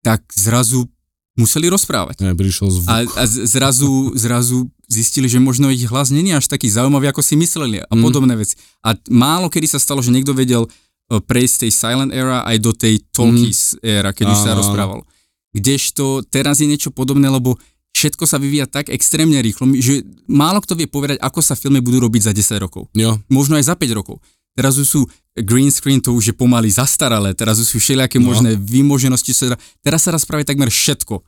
[0.00, 0.86] tak zrazu
[1.34, 2.22] museli rozprávať.
[2.22, 2.86] Ne, prišiel zvuk.
[2.86, 7.34] A, a zrazu, zrazu zistili, že možno ich hlas není až taký zaujímavý, ako si
[7.34, 8.00] mysleli a Mm.
[8.00, 8.54] podobné veci.
[8.80, 12.56] A málo kedy sa stalo, že niekto vedel uh, prejsť z tej silent era aj
[12.56, 14.58] do tej talkies era, keď už sa Mm.
[14.62, 15.02] Rozprávalo.
[15.50, 17.58] Kdežto teraz je niečo podobné, lebo
[18.06, 21.98] všetko sa vyvíja tak extrémne rýchlo, že málo kto vie povedať, ako sa filmy budú
[22.00, 22.86] robiť za 10 rokov.
[22.92, 24.22] Jo, Možno aj za 5 rokov.
[24.54, 25.00] Teraz už sú
[25.36, 28.30] green screen, to už je pomaly zastaralé, teraz už sú všelijaké No.
[28.30, 29.30] možné vymoženosti.
[29.30, 31.20] čo sa dá- Teraz sa rozpráva takmer všetko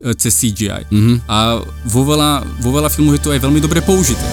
[0.00, 0.90] e, cez CGI.
[0.90, 1.24] mhm.
[1.24, 2.30] A vo veľa,
[2.60, 4.26] vo veľa filmov je to aj veľmi dobre použité.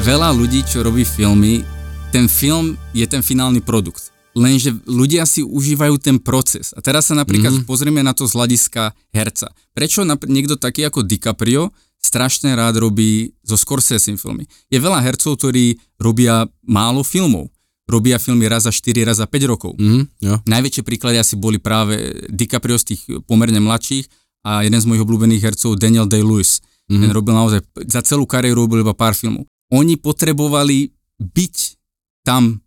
[0.00, 1.60] Veľa ľudí, čo robí filmy,
[2.08, 4.08] ten film je ten finálny produkt.
[4.32, 6.72] Lenže ľudia si užívajú ten proces.
[6.72, 7.68] A teraz sa napríklad mm-hmm.
[7.68, 9.52] pozrieme na to z hľadiska herca.
[9.76, 11.68] Prečo napr- niekto taký ako DiCaprio
[12.00, 14.48] strašne rád robí zo Scorsese filmy?
[14.72, 17.52] Je veľa hercov, ktorí robia málo filmov.
[17.84, 19.76] Robia filmy raz za 4, raz za 5 rokov.
[19.76, 20.34] Mhm, jo.
[20.48, 24.08] Najväčšie príklady asi boli práve DiCaprio z tých pomerne mladších
[24.48, 26.64] a jeden z mojich obľúbených hercov Daniel Day-Lewis.
[26.88, 27.04] Mm.
[27.04, 29.44] Ten robil naozaj, za celú kariéru robil iba pár filmov.
[29.70, 31.56] Oni potrebovali byť
[32.22, 32.58] tam,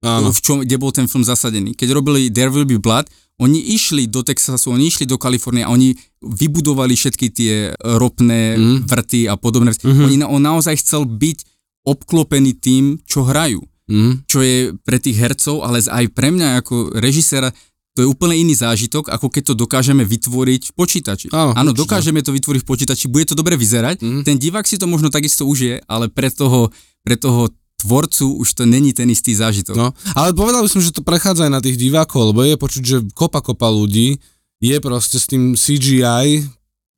[0.00, 0.30] Áno.
[0.30, 1.74] v čom, kde bol ten film zasadený.
[1.74, 3.08] Keď robili There Will Be Blood,
[3.42, 5.90] oni išli do Texasu, oni išli do Kalifornie a oni
[6.22, 8.78] vybudovali všetky tie ropné Mm.
[8.86, 9.74] vrty a podobné.
[9.74, 10.02] Mhm.
[10.06, 11.38] Oni, on naozaj chcel byť
[11.84, 14.24] obklopený tým, čo hrajú Mhm.
[14.24, 17.52] čo je pre tých hercov, ale aj pre mňa ako režiséra,
[17.94, 21.26] to je úplne iný zážitok, ako keď to dokážeme vytvoriť v počítači.
[21.30, 21.80] Áno, Áno určite.
[21.80, 24.20] dokážeme to vytvoriť v počítači, bude to dobre vyzerať, Mhm.
[24.22, 28.64] ten divák si to možno takisto užije, ale pre toho, pre toho tvorcu už to
[28.64, 29.74] není ten istý zážitok.
[29.74, 32.82] No, ale povedal by som, že to prechádza aj na tých divákov, lebo je počuť,
[32.82, 34.18] že kopa kopa ľudí
[34.58, 36.48] je proste s tým CGI,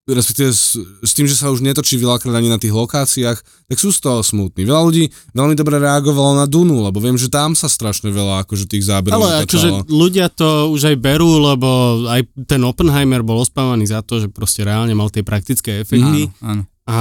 [0.09, 3.91] respektíve s, s tým, že sa už netočí veľakrát ani na tých lokáciách, tak sú
[3.91, 4.63] z toho smutní.
[4.63, 8.67] Veľa ľudí veľmi dobre reagovalo na Dunu, lebo viem, že tam sa strašne veľa akože
[8.67, 9.43] tých záberov Ale natáčalo.
[9.43, 11.69] akože ľudia to už aj berú, lebo
[12.07, 16.31] aj ten Oppenheimer bol ospávaný za to, že proste reálne mal tie praktické efekty.
[16.41, 16.63] Áno, áno.
[16.87, 16.99] A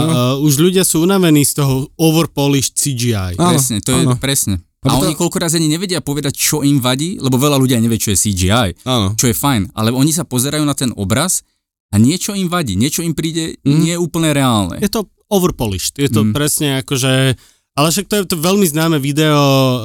[0.00, 0.08] No.
[0.08, 3.36] uh, už ľudia sú unavení z toho overpolished CGI.
[3.36, 4.16] Áno, Presne, to je áno.
[4.16, 4.64] presne.
[4.80, 7.84] Lebo A oni koľko razy ani nevedia povedať, čo im vadí, lebo veľa ľudí aj
[7.84, 9.12] nevie, čo je CGI, Áno.
[9.12, 11.44] čo je fajn, ale oni sa pozerajú na ten obraz
[11.90, 13.78] a niečo im vadí, niečo im príde Mm.
[13.80, 14.78] nie úplne reálne.
[14.78, 15.94] Je to overpolished.
[15.94, 16.32] Je to Mm.
[16.32, 17.34] presne ako, že...
[17.72, 19.80] Ale však to je to veľmi známe video uh,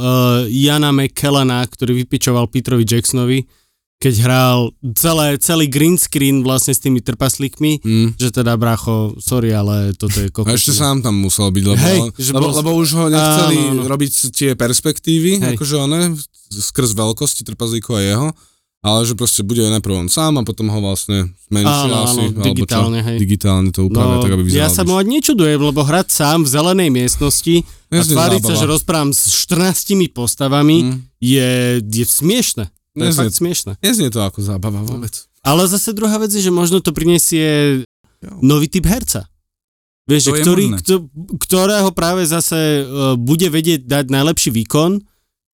[0.48, 3.46] Jana McKellena, ktorý vypičoval Petrovi Jacksonovi,
[3.96, 4.58] keď hral
[4.92, 8.08] celé, celý green screen vlastne s tými trpaslíkmi, Mm.
[8.16, 10.52] že teda bracho, sorry, ale toto je A kokos.
[10.52, 13.72] ešte sám tam musel byť, lebo, Hej, že lebo, bol- lebo už ho nechceli Áno,
[13.72, 13.82] áno.
[13.88, 15.56] robiť tie perspektívy, Hej.
[15.56, 16.18] akože one,
[16.52, 18.28] skrz veľkosti trpazlíkov a jeho,
[18.86, 22.24] ale že proste bude najprv on sám a potom ho vlastne zmenšia Áno, asi.
[22.30, 23.18] áno, digitálne, čo, hej.
[23.18, 24.56] Digitálne to upravia, tak aby vyzeral.
[24.56, 27.56] No, ja sa mu ani nečudujem, lebo hrať sám v zelenej miestnosti
[27.88, 30.98] a tváriť sa, že rozprávam s 14 postavami, Mm.
[31.18, 31.50] je,
[31.82, 32.70] je smiešne.
[32.94, 33.72] To je Neznie- fakt smiešne.
[33.82, 35.12] Neznie to ako zábava vôbec.
[35.42, 37.82] Ale zase druhá vec je, že možno to prinesie
[38.40, 39.26] nový typ herca.
[40.06, 40.94] Vieš, To že je ktorý, kto,
[41.42, 45.02] ktorého práve zase uh, bude vedieť dať najlepší výkon,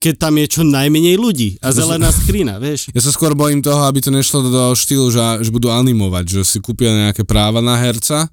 [0.01, 2.89] keď tam je čo najmenej ľudí a zelená skrína, vieš.
[2.89, 6.41] Ja sa skôr bojím toho, aby to nešlo do štýlu, že, že budú animovať, že
[6.43, 8.25] si kúpia nejaké práva na herca,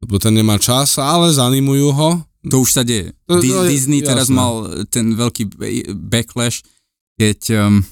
[0.00, 2.10] lebo ten nemá čas, ale zanimujú ho.
[2.42, 3.12] To už sa deje.
[3.28, 4.34] To- to je- Disney teraz jasné.
[4.34, 4.52] mal
[4.88, 5.70] ten veľký ba-
[6.10, 6.64] backlash,
[7.14, 7.84] keď um,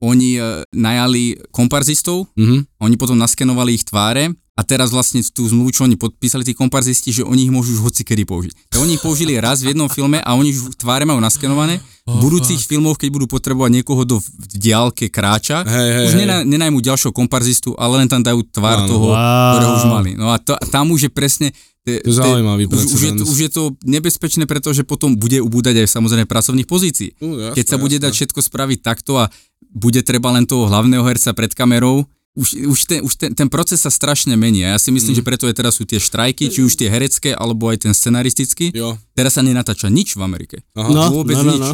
[0.00, 2.64] oni uh, najali komparzistov, Mhm.
[2.78, 7.14] oni potom naskenovali ich tváre a teraz vlastne tú zmluvu, čo oni podpísali, tí komparzisti,
[7.14, 8.74] že oni ich môžu už hoci kedy použiť.
[8.74, 11.78] Tak oni ich použili raz v jednom filme a oni už tváre majú naskenované.
[12.02, 14.26] V budúcich filmoch, keď budú potrebovať niekoho do v
[14.58, 16.20] diálke kráča, Hej, hej, už hej.
[16.26, 18.88] nena, nenajmú ďalšieho komparzistu, ale len tam dajú tvár Áno.
[18.90, 19.52] toho, Wow.
[19.54, 20.10] ktorého už mali.
[20.18, 21.48] No a, to, tam už je presne...
[21.86, 25.86] Te, To je zaujímavý už, už, je, už je to nebezpečné, pretože potom bude ubúdať
[25.86, 27.14] aj samozrejme pracovných pozícií.
[27.22, 29.30] Uh, jasné, Keď sa bude dať všetko spraviť takto a
[29.70, 32.08] bude treba len toho hlavného herca pred kamerou,
[32.38, 35.18] už, už, ten, už ten, ten proces sa strašne mení a ja si myslím, Mm.
[35.18, 38.70] že preto je teraz sú tie štrajky, či už tie herecké, alebo aj ten scenaristický.
[38.70, 38.94] Jo.
[39.12, 40.56] Teraz sa nenatáča nič v Amerike.
[40.72, 40.86] Aha.
[40.86, 41.60] No, vôbec no, no, nič.
[41.60, 41.72] no.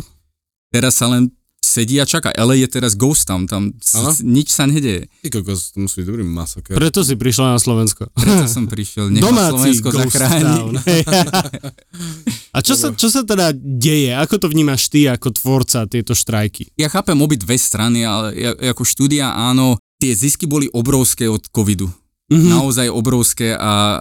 [0.70, 1.28] Teraz sa len
[1.60, 2.28] sedí a čaká.
[2.30, 5.08] LA je teraz ghost town, tam s- nič sa nedeje.
[5.20, 6.72] Ty kokos, to musí byť dobrý masaker.
[6.72, 8.08] Preto si prišla na Slovensko.
[8.14, 10.76] Preto som prišiel, nech Domáci Slovensko zachráni.
[12.50, 14.14] A čo sa, čo sa teda deje?
[14.14, 16.70] Ako to vnímaš ty ako tvorca tieto štrajky?
[16.74, 18.30] Ja chápem obi dve strany, ale
[18.64, 19.74] ako štúdia áno,
[20.04, 21.88] tie zisky boli obrovské od covidu.
[22.28, 22.48] Mhm.
[22.52, 24.00] Naozaj obrovské a e,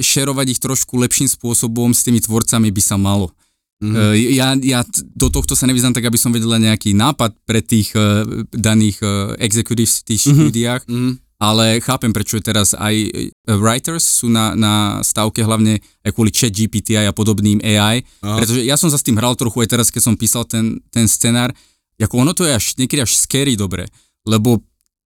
[0.00, 3.32] šerovať ich trošku lepším spôsobom s tými tvorcami by sa malo.
[3.80, 3.94] Mhm.
[3.96, 4.80] E, Ja, ja
[5.16, 9.08] do tohto sa nevyznam tak, aby som vedel nejaký nápad pre tých e, daných e,
[9.40, 10.32] executives v tých Mhm.
[10.32, 11.10] štúdiách, Mhm.
[11.38, 12.94] ale chápem, prečo je teraz aj
[13.46, 18.42] writers sú na, na stavke hlavne aj kvôli chat GPT a podobným AI, Aha.
[18.42, 21.06] pretože ja som sa s tým hral trochu aj teraz, keď som písal ten, ten
[21.06, 21.52] scenár,
[22.00, 23.86] ako ono to je až niekedy až scary dobre,
[24.26, 24.58] lebo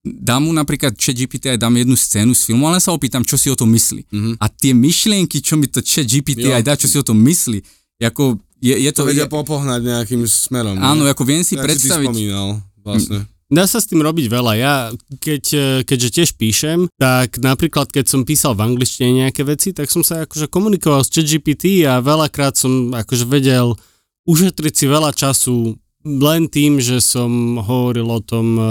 [0.03, 3.39] dám mu napríklad chat GPT aj dám jednu scénu z filmu, ale sa opýtam, čo
[3.39, 4.03] si o tom myslí.
[4.11, 4.33] Mhm.
[4.43, 6.59] A tie myšlienky, čo mi to chat GPT Jo.
[6.59, 7.63] aj dá, čo si o tom myslí,
[8.03, 9.11] ako je, je To to...
[9.11, 10.79] vedia je, popohnať nejakým smerom.
[10.79, 11.11] áno, ne?
[11.11, 12.07] ako viem si si ty predstaviť...
[12.11, 13.27] spomínal, vlastne.
[13.53, 14.53] Dá sa s tým robiť veľa.
[14.57, 14.75] Ja,
[15.21, 19.93] keď, e, keďže tiež píšem, tak napríklad, keď som písal v angličtine nejaké veci, tak
[19.93, 23.77] som sa akože komunikoval s ChatGPT a veľakrát som akože vedel
[24.25, 28.65] ušetriť si veľa času len tým, že som hovoril o tom, e,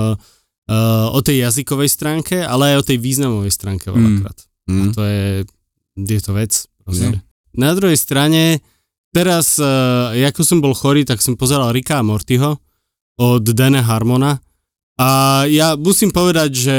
[1.11, 4.37] o tej jazykovej stránke, ale aj o tej významovej stránke veľakrát.
[4.71, 4.91] Mm.
[4.95, 5.25] To je,
[5.99, 6.51] je to vec.
[6.81, 7.19] Proste.
[7.57, 8.63] Na druhej strane,
[9.11, 12.55] teraz, uh, ako som bol chorý, tak som pozeral Ricka a Mortyho
[13.19, 14.39] od Dana Harmona
[15.01, 16.77] a ja musím povedať, že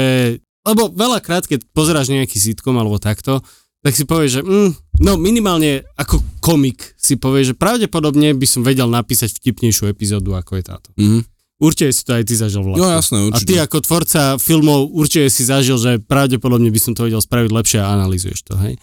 [0.63, 3.43] lebo veľakrát, keď pozeráš nejaký sitcom alebo takto,
[3.83, 4.69] tak si povieš, že mm,
[5.03, 10.55] no minimálne ako komik si povieš, že pravdepodobne by som vedel napísať vtipnejšiu epizódu, ako
[10.55, 10.89] je táto.
[10.95, 11.27] Mm.
[11.55, 12.77] Určite si to aj ty zažil Vládko.
[12.77, 13.45] No jasné, A určite.
[13.45, 17.79] ty ako tvorca filmov určite si zažil, že pravdepodobne by som to vedel spraviť lepšie
[17.79, 18.75] a analýzuješ to, hej?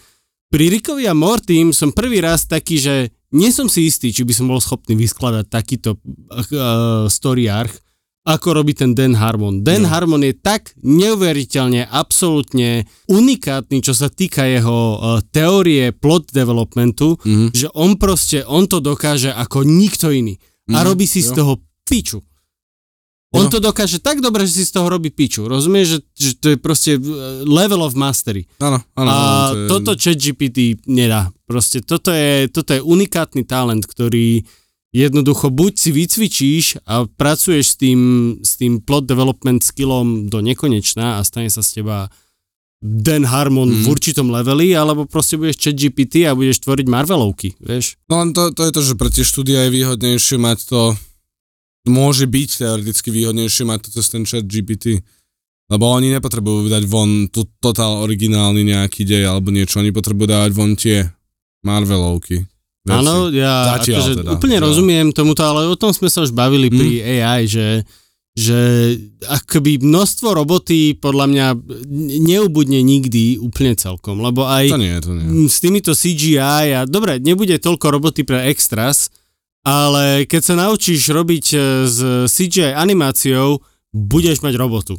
[0.49, 2.95] Pri Rickovi a Mortym som prvý raz taký, že
[3.31, 7.75] nie som si istý, či by som bol schopný vyskladať takýto uh, story arch,
[8.23, 9.62] ako robí ten Dan Harmon.
[9.62, 9.89] Dan Jo.
[9.89, 17.47] Harmon je tak neuveriteľne, absolútne unikátny, čo sa týka jeho uh, teórie plot developmentu, Mhm.
[17.51, 20.35] že on proste, on to dokáže ako nikto iný.
[20.68, 21.37] A Mhm, robí si z jo.
[21.37, 21.53] toho
[21.83, 22.18] piču.
[23.31, 23.49] On Jo.
[23.49, 25.47] to dokáže tak dobre, že si z toho robí piču.
[25.47, 27.01] Rozumieš, že, že to je proste eh,
[27.43, 28.51] level of mastery.
[28.59, 29.07] Áno, áno.
[29.07, 29.66] A áno, to je...
[29.68, 31.31] toto ChatGPT nedá.
[31.45, 34.43] Proste toto je, toto je unikátny talent, ktorý
[34.91, 38.01] jednoducho buď si vycvičíš a pracuješ s tým,
[38.43, 42.11] s tým plot development skillom do nekonečna a stane sa z teba
[42.81, 43.78] Dan Harmon Mhm.
[43.78, 47.95] v určitom leveli, alebo proste budeš ChatGPT a budeš tvoriť Marvelovky, vieš?
[48.09, 50.81] No len to, to je to, že pre tie štúdia je výhodnejšie mať to,
[51.91, 55.03] môže byť teoreticky výhodnejšie mať to cez ten chat GPT.
[55.66, 60.51] Lebo oni nepotrebujú dať von tu, totál originálny nejaký dej alebo niečo, oni potrebujú dávať
[60.51, 61.07] von tie
[61.62, 62.43] Marvelovky.
[62.88, 64.64] Áno, ja Zatiaľ akože teda, úplne jo.
[64.66, 66.74] rozumiem tomuto, ale o tom sme sa už bavili Hm.
[66.74, 66.91] pri
[67.22, 67.84] AI, že,
[68.34, 68.59] že
[69.28, 71.47] akoby množstvo roboty podľa mňa
[72.18, 75.47] neubudne nikdy úplne celkom, lebo aj To nie, to nie.
[75.47, 76.41] s týmito CGI
[76.72, 79.12] a dobre, nebude toľko roboty pre extras,
[79.61, 81.99] ale keď sa naučíš robiť e, s
[82.33, 83.61] CGI animáciou,
[83.93, 84.97] budeš mať robotu.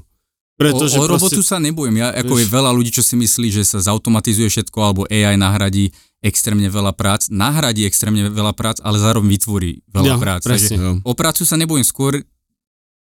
[0.62, 2.05] Pretože o, o proste, robotu sa nebojím.
[2.05, 5.89] Ja, ako je veľa ľudí, čo si myslí, že sa zautomatizuje všetko, alebo AI nahradí
[6.22, 7.34] extrémne veľa prác.
[7.34, 10.41] Nahradí extrémne veľa prác, ale zároveň vytvorí veľa Ja, prác.
[10.45, 10.78] presne.
[10.78, 12.22] Takže o prácu sa nebojím skôr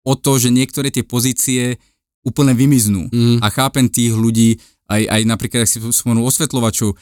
[0.08, 1.76] o to, že niektoré tie pozície
[2.24, 3.12] úplne vymiznú.
[3.12, 3.44] Mm.
[3.44, 4.56] A chápem tých ľudí,
[4.88, 6.96] aj, aj napríklad, ak si spomenul osvetľovačov,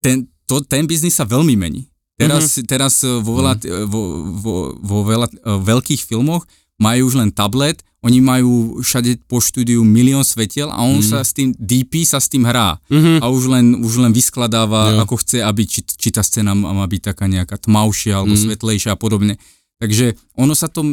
[0.00, 1.84] ten, to, ten biznis sa veľmi mení.
[2.14, 2.66] Teraz, mm-hmm.
[2.66, 3.86] teraz eh, vo veľa, mm.
[3.90, 4.02] vo,
[4.34, 6.46] vo, vo veľa eh, veľkých filmoch
[6.78, 11.08] majú už len tablet, oni majú všade po štúdiu milión svetiel a on mm.
[11.08, 13.24] sa s tým, DP sa s tým hrá Mhm.
[13.24, 15.08] a už len, už len vyskladáva, Jo.
[15.08, 18.42] ako chce, aby či, či tá scéna má byť taká nejaká tmavšia alebo Mm.
[18.44, 19.40] svetlejšia a podobne.
[19.80, 20.84] Takže ono sa to,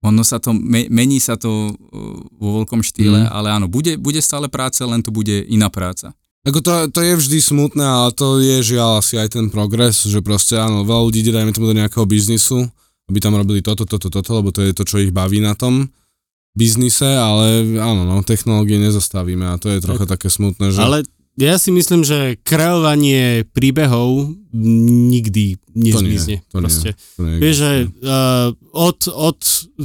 [0.00, 1.76] ono sa to, me- mení sa to
[2.40, 3.30] vo veľkom štýle, Mm.
[3.34, 6.14] ale áno, bude, bude stále práca, len to bude iná práca.
[6.40, 10.24] Ako to, to je vždy smutné, ale to je žiaľ asi aj ten progres, že
[10.24, 12.64] proste áno, veľa ľudí ide dajme tomu do nejakého biznisu,
[13.12, 15.92] aby tam robili toto, toto, toto, lebo to je to, čo ich baví na tom
[16.56, 20.80] biznise, ale áno, no, technológie nezastavíme a to je trocha také smutné, že...
[20.80, 21.04] Ale
[21.36, 26.42] ja si myslím, že kreovanie príbehov nikdy nezmizne.
[26.48, 26.60] to nie.
[26.64, 26.90] proste.
[27.16, 29.40] to nie je Vieš, že uh, od, od,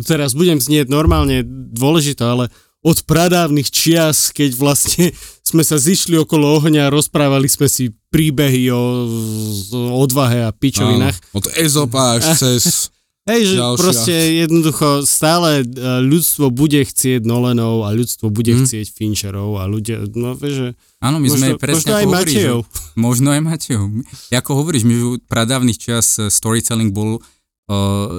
[0.07, 1.43] teraz budem znieť normálne
[1.75, 2.45] dôležité, ale
[2.85, 5.05] od pradávnych čias, keď vlastne
[5.45, 8.81] sme sa zišli okolo ohňa a rozprávali sme si príbehy o,
[9.69, 11.13] o odvahe a pičovinách.
[11.13, 12.89] Áno, od Ezopa až cez...
[13.25, 13.81] Hej, že Ďalšia.
[13.81, 18.61] proste jednoducho stále uh, ľudstvo bude chcieť Nolanov a ľudstvo bude Hm.
[18.61, 20.67] chcieť Fincherov a ľudia, no vieš, že
[20.99, 22.59] Áno, my možno, sme presne možno aj ako hovoríš, Matejov.
[22.59, 22.69] že-
[23.01, 23.85] Možno aj Matejov.
[24.31, 27.21] Ako hovoríš, my v pradávnych čas eh, storytelling bol uh,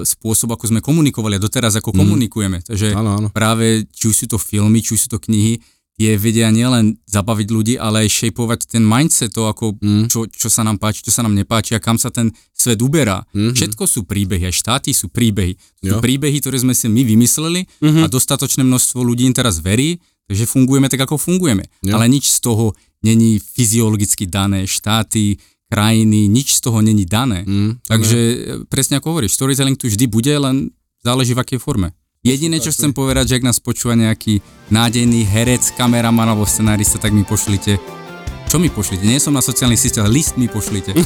[0.03, 1.97] spôsob, ako sme komunikovali a doteraz ako Mm.
[1.97, 2.57] komunikujeme.
[2.61, 3.27] Takže Áno, áno.
[3.29, 5.63] práve či už sú to filmy, či už sú to knihy,
[5.97, 10.05] tie vedia nielen zabaviť ľudí, ale aj šejpovať ten mindset, to ako Mm.
[10.05, 13.25] čo, čo sa nám páči, čo sa nám nepáči a kam sa ten svet uberá.
[13.33, 13.57] Mhm.
[13.57, 15.57] Všetko sú príbehy, aj štáty sú príbehy.
[15.81, 15.99] Sú Jo.
[15.99, 18.01] príbehy, ktoré sme si my vymysleli Mhm.
[18.05, 19.97] a dostatočné množstvo ľudí im teraz verí,
[20.29, 21.65] takže fungujeme tak, ako fungujeme.
[21.81, 21.97] Jo.
[21.97, 24.69] Ale nič z toho není fyziologicky dané.
[24.69, 25.37] Štáty,
[25.67, 27.41] krajiny, nič z toho není dané.
[27.43, 28.35] Mm, Takže e,
[28.69, 30.69] presne ako hovoríš, storytelling tu vždy bude, len
[31.03, 31.91] záleží v akej forme.
[32.27, 37.15] Jediné, čo chcem povedať, že ak nás počúva nejaký nádejný herec, kameraman alebo scenárista, tak
[37.15, 37.79] mi pošlite
[38.47, 39.03] čo mi pošlite?
[39.03, 40.95] Nie som na sociálnych sieťach, list mi pošlite.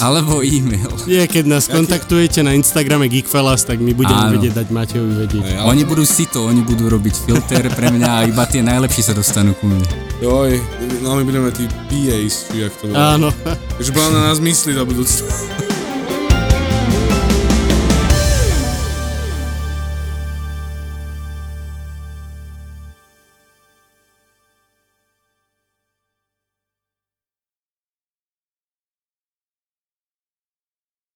[0.00, 0.88] Alebo e-mail.
[1.04, 4.32] Je, keď nás kontaktujete na Instagrame Geekfellas, tak my budeme Áno.
[4.32, 5.60] vedieť dať Matejovi vedieť.
[5.60, 9.04] Ale- Oni budú si to, oni budú robiť filter pre mňa a iba tie najlepší
[9.04, 9.84] sa dostanú ku mne.
[10.24, 10.56] Joj,
[11.04, 12.96] no my budeme tí PAs, či jak to bolo.
[12.96, 13.28] Áno.
[13.76, 15.69] Takže na nás myslí do budúcna.